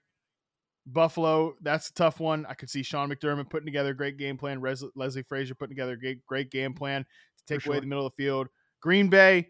Buffalo, 0.85 1.55
that's 1.61 1.89
a 1.89 1.93
tough 1.93 2.19
one. 2.19 2.45
I 2.47 2.53
could 2.53 2.69
see 2.69 2.81
Sean 2.83 3.09
McDermott 3.09 3.49
putting 3.49 3.65
together 3.65 3.91
a 3.91 3.95
great 3.95 4.17
game 4.17 4.37
plan, 4.37 4.61
Res- 4.61 4.83
Leslie 4.95 5.23
Frazier 5.23 5.53
putting 5.55 5.75
together 5.75 5.93
a 5.93 5.99
great, 5.99 6.25
great 6.25 6.49
game 6.51 6.73
plan 6.73 7.03
to 7.03 7.53
take 7.53 7.65
away 7.65 7.79
the 7.79 7.85
middle 7.85 8.05
of 8.05 8.13
the 8.15 8.23
field. 8.23 8.47
Green 8.81 9.09
Bay, 9.09 9.47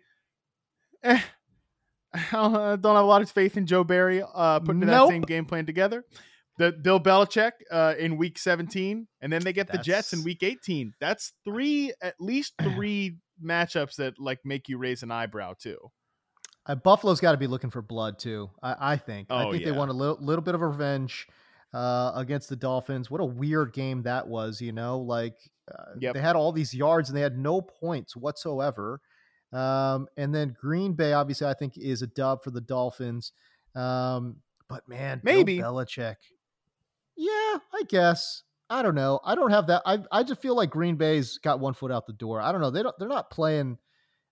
eh, 1.04 1.20
I 2.14 2.20
don't 2.32 2.54
have 2.54 2.84
a 2.84 3.02
lot 3.04 3.22
of 3.22 3.30
faith 3.30 3.58
in 3.58 3.68
Joe 3.68 3.84
Barry 3.84 4.24
uh, 4.34 4.60
putting 4.62 4.80
Nope. 4.80 4.90
that 5.10 5.14
same 5.14 5.22
game 5.22 5.46
plan 5.46 5.66
together. 5.66 6.04
The 6.58 6.72
Bill 6.72 7.00
Belichick 7.00 7.52
uh, 7.72 7.94
in 8.00 8.18
week 8.18 8.40
17, 8.40 9.08
and 9.22 9.32
then 9.34 9.44
they 9.44 9.54
get 9.54 9.72
the 9.72 9.78
Jets 9.78 10.12
in 10.14 10.24
week 10.24 10.42
18. 10.42 10.94
That's 11.00 11.34
three, 11.46 11.94
at 12.02 12.16
least 12.20 12.54
three 12.62 13.18
matchups 13.44 13.96
that 13.98 14.16
like 14.20 14.40
make 14.44 14.68
you 14.68 14.78
raise 14.80 15.04
an 15.04 15.12
eyebrow 15.12 15.54
too. 15.60 15.78
Uh, 16.66 16.76
Buffalo's 16.76 17.20
got 17.22 17.32
to 17.34 17.38
be 17.38 17.48
looking 17.48 17.70
for 17.70 17.82
blood 17.82 18.18
too. 18.20 18.50
I, 18.64 18.94
I 18.94 18.98
think. 18.98 19.28
I 19.30 19.46
Oh, 19.46 19.52
think 19.52 19.64
they 19.64 19.72
want 19.72 19.92
a 19.92 19.94
little, 19.94 20.18
little 20.20 20.42
bit 20.44 20.56
of 20.56 20.62
revenge 20.62 21.28
uh, 21.74 22.12
against 22.16 22.50
the 22.50 22.56
Dolphins. 22.56 23.10
What 23.12 23.22
a 23.22 23.26
weird 23.26 23.72
game 23.72 24.04
that 24.04 24.28
was. 24.28 24.60
You 24.60 24.72
know, 24.72 25.00
like 25.00 25.36
uh, 25.72 25.94
Yep. 26.00 26.16
they 26.16 26.22
had 26.22 26.36
all 26.36 26.52
these 26.52 26.74
yards 26.74 27.10
and 27.10 27.16
they 27.18 27.22
had 27.22 27.38
no 27.38 27.62
points 27.62 28.16
whatsoever. 28.18 29.00
Um, 29.54 30.08
and 30.18 30.34
then 30.36 30.56
Green 30.60 30.94
Bay, 30.94 31.14
obviously, 31.14 31.48
I 31.48 31.54
think 31.54 31.78
is 31.78 32.02
a 32.02 32.08
dub 32.08 32.44
for 32.44 32.52
the 32.52 32.60
Dolphins. 32.62 33.32
Um, 33.76 34.38
but 34.68 34.90
man, 34.90 35.22
Bill 35.24 35.36
Maybe. 35.36 35.60
Belichick. 35.60 36.16
Yeah, 37.18 37.58
I 37.74 37.84
guess. 37.88 38.44
I 38.70 38.84
don't 38.84 38.96
know. 38.96 39.20
I 39.24 39.36
don't 39.36 39.52
have 39.52 39.68
that. 39.68 39.82
I 39.86 40.00
I 40.12 40.24
just 40.24 40.42
feel 40.42 40.56
like 40.56 40.70
Green 40.70 40.96
Bay's 40.98 41.38
got 41.38 41.60
one 41.60 41.74
foot 41.74 41.92
out 41.92 42.06
the 42.06 42.14
door. 42.14 42.42
I 42.42 42.52
don't 42.52 42.62
know. 42.62 42.70
They 42.70 42.84
don't. 42.84 42.98
They're 43.00 43.08
not 43.08 43.32
playing. 43.32 43.78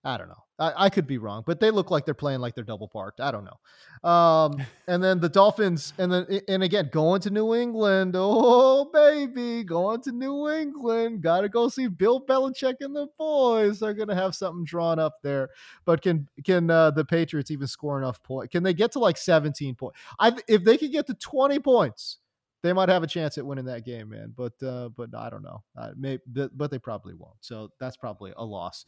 I 0.04 0.18
don't 0.18 0.28
know. 0.28 0.44
I, 0.58 0.84
I 0.84 0.90
could 0.90 1.06
be 1.06 1.18
wrong, 1.18 1.42
but 1.44 1.58
they 1.58 1.72
look 1.72 1.90
like 1.90 2.04
they're 2.04 2.14
playing 2.14 2.38
like 2.40 2.54
they're 2.54 2.62
double 2.62 2.86
parked. 2.86 3.20
I 3.20 3.32
don't 3.32 3.44
know. 3.44 4.08
Um, 4.08 4.62
and 4.88 5.02
then 5.02 5.18
the 5.20 5.28
Dolphins, 5.28 5.94
and 5.98 6.12
then 6.12 6.26
and 6.48 6.62
again 6.62 6.90
going 6.92 7.20
to 7.22 7.30
New 7.30 7.54
England. 7.54 8.14
Oh 8.16 8.88
baby, 8.92 9.64
going 9.64 10.02
to 10.02 10.12
New 10.12 10.48
England. 10.48 11.22
Got 11.22 11.40
to 11.40 11.48
go 11.48 11.68
see 11.68 11.88
Bill 11.88 12.24
Belichick 12.24 12.76
and 12.80 12.94
the 12.94 13.08
boys. 13.18 13.80
They're 13.80 13.94
gonna 13.94 14.14
have 14.14 14.34
something 14.34 14.64
drawn 14.64 14.98
up 14.98 15.14
there. 15.22 15.48
But 15.86 16.02
can 16.02 16.28
can 16.44 16.70
uh, 16.70 16.90
the 16.92 17.04
Patriots 17.04 17.50
even 17.50 17.66
score 17.66 17.98
enough 17.98 18.22
points? 18.22 18.52
Can 18.52 18.62
they 18.62 18.74
get 18.74 18.92
to 18.92 18.98
like 18.98 19.16
seventeen 19.16 19.74
points? 19.74 19.98
I 20.20 20.36
if 20.46 20.62
they 20.62 20.76
could 20.76 20.92
get 20.92 21.06
to 21.08 21.14
twenty 21.14 21.58
points. 21.58 22.18
They 22.62 22.72
might 22.72 22.88
have 22.88 23.02
a 23.02 23.06
chance 23.06 23.38
at 23.38 23.46
winning 23.46 23.66
that 23.66 23.84
game, 23.84 24.08
man. 24.08 24.32
But 24.36 24.60
uh, 24.62 24.88
but 24.90 25.14
I 25.14 25.30
don't 25.30 25.42
know. 25.42 25.62
Uh, 25.76 25.90
maybe, 25.96 26.22
but 26.26 26.70
they 26.70 26.78
probably 26.78 27.14
won't. 27.14 27.36
So 27.40 27.70
that's 27.78 27.96
probably 27.96 28.32
a 28.36 28.44
loss 28.44 28.84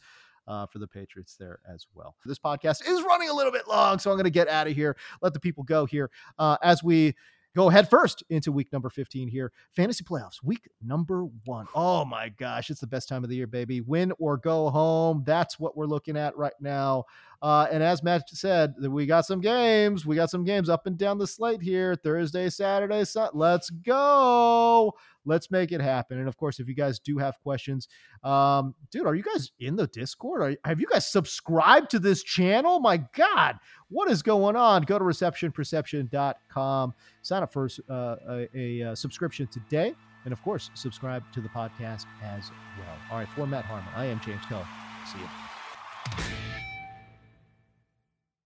uh, 0.47 0.65
for 0.65 0.79
the 0.79 0.87
Patriots 0.87 1.35
there 1.39 1.59
as 1.71 1.85
well. 1.93 2.15
This 2.25 2.39
podcast 2.39 2.87
is 2.87 3.03
running 3.03 3.29
a 3.29 3.33
little 3.33 3.51
bit 3.51 3.67
long, 3.67 3.99
so 3.99 4.09
I'm 4.11 4.17
going 4.17 4.25
to 4.25 4.31
get 4.31 4.49
out 4.49 4.67
of 4.67 4.75
here. 4.75 4.97
Let 5.21 5.33
the 5.33 5.39
people 5.39 5.63
go 5.63 5.85
here 5.85 6.09
uh, 6.39 6.57
as 6.63 6.83
we 6.83 7.15
go 7.55 7.69
head 7.69 7.89
first 7.89 8.23
into 8.29 8.51
week 8.51 8.71
number 8.71 8.89
15 8.89 9.27
here. 9.27 9.51
Fantasy 9.75 10.03
playoffs, 10.03 10.43
week 10.43 10.67
number 10.81 11.25
one. 11.45 11.67
Oh 11.75 12.05
my 12.05 12.29
gosh, 12.29 12.69
it's 12.69 12.81
the 12.81 12.87
best 12.87 13.09
time 13.09 13.23
of 13.23 13.29
the 13.29 13.35
year, 13.35 13.47
baby. 13.47 13.81
Win 13.81 14.11
or 14.19 14.37
go 14.37 14.69
home. 14.69 15.23
That's 15.25 15.59
what 15.59 15.75
we're 15.75 15.85
looking 15.85 16.17
at 16.17 16.37
right 16.37 16.53
now. 16.59 17.05
Uh, 17.41 17.67
and 17.71 17.81
as 17.81 18.03
Matt 18.03 18.29
said, 18.29 18.73
we 18.79 19.05
got 19.05 19.25
some 19.25 19.39
games. 19.39 20.05
We 20.05 20.15
got 20.15 20.29
some 20.29 20.43
games 20.43 20.69
up 20.69 20.87
and 20.87 20.97
down 20.97 21.17
the 21.17 21.27
slate 21.27 21.61
here 21.61 21.95
Thursday, 21.95 22.49
Saturday, 22.49 23.05
Sunday. 23.05 23.31
Let's 23.33 23.69
go. 23.69 24.93
Let's 25.29 25.51
make 25.51 25.71
it 25.71 25.79
happen. 25.79 26.17
And 26.17 26.27
of 26.27 26.35
course, 26.37 26.59
if 26.59 26.67
you 26.67 26.73
guys 26.73 26.99
do 26.99 27.17
have 27.17 27.39
questions, 27.41 27.87
um, 28.23 28.75
dude, 28.91 29.05
are 29.05 29.15
you 29.15 29.23
guys 29.23 29.51
in 29.59 29.75
the 29.75 29.87
Discord? 29.87 30.41
Are, 30.41 30.55
have 30.65 30.79
you 30.81 30.87
guys 30.87 31.09
subscribed 31.09 31.91
to 31.91 31.99
this 31.99 32.23
channel? 32.23 32.79
My 32.79 32.97
God, 32.97 33.55
what 33.89 34.09
is 34.09 34.21
going 34.21 34.55
on? 34.55 34.81
Go 34.83 34.99
to 34.99 35.05
receptionperception.com, 35.05 36.93
sign 37.21 37.43
up 37.43 37.53
for 37.53 37.69
uh, 37.89 38.15
a, 38.27 38.49
a, 38.55 38.83
uh 38.83 38.95
subscription 38.95 39.47
today. 39.47 39.93
And 40.25 40.33
of 40.33 40.41
course, 40.41 40.69
subscribe 40.73 41.23
to 41.33 41.41
the 41.41 41.49
podcast 41.49 42.05
as 42.21 42.51
well. 42.77 42.97
All 43.11 43.19
right, 43.19 43.29
for 43.29 43.47
Matt 43.47 43.65
Harmon, 43.65 43.89
I 43.95 44.05
am 44.05 44.19
James 44.19 44.43
Koh. 44.49 44.65
See 45.11 45.19
you. 45.19 46.48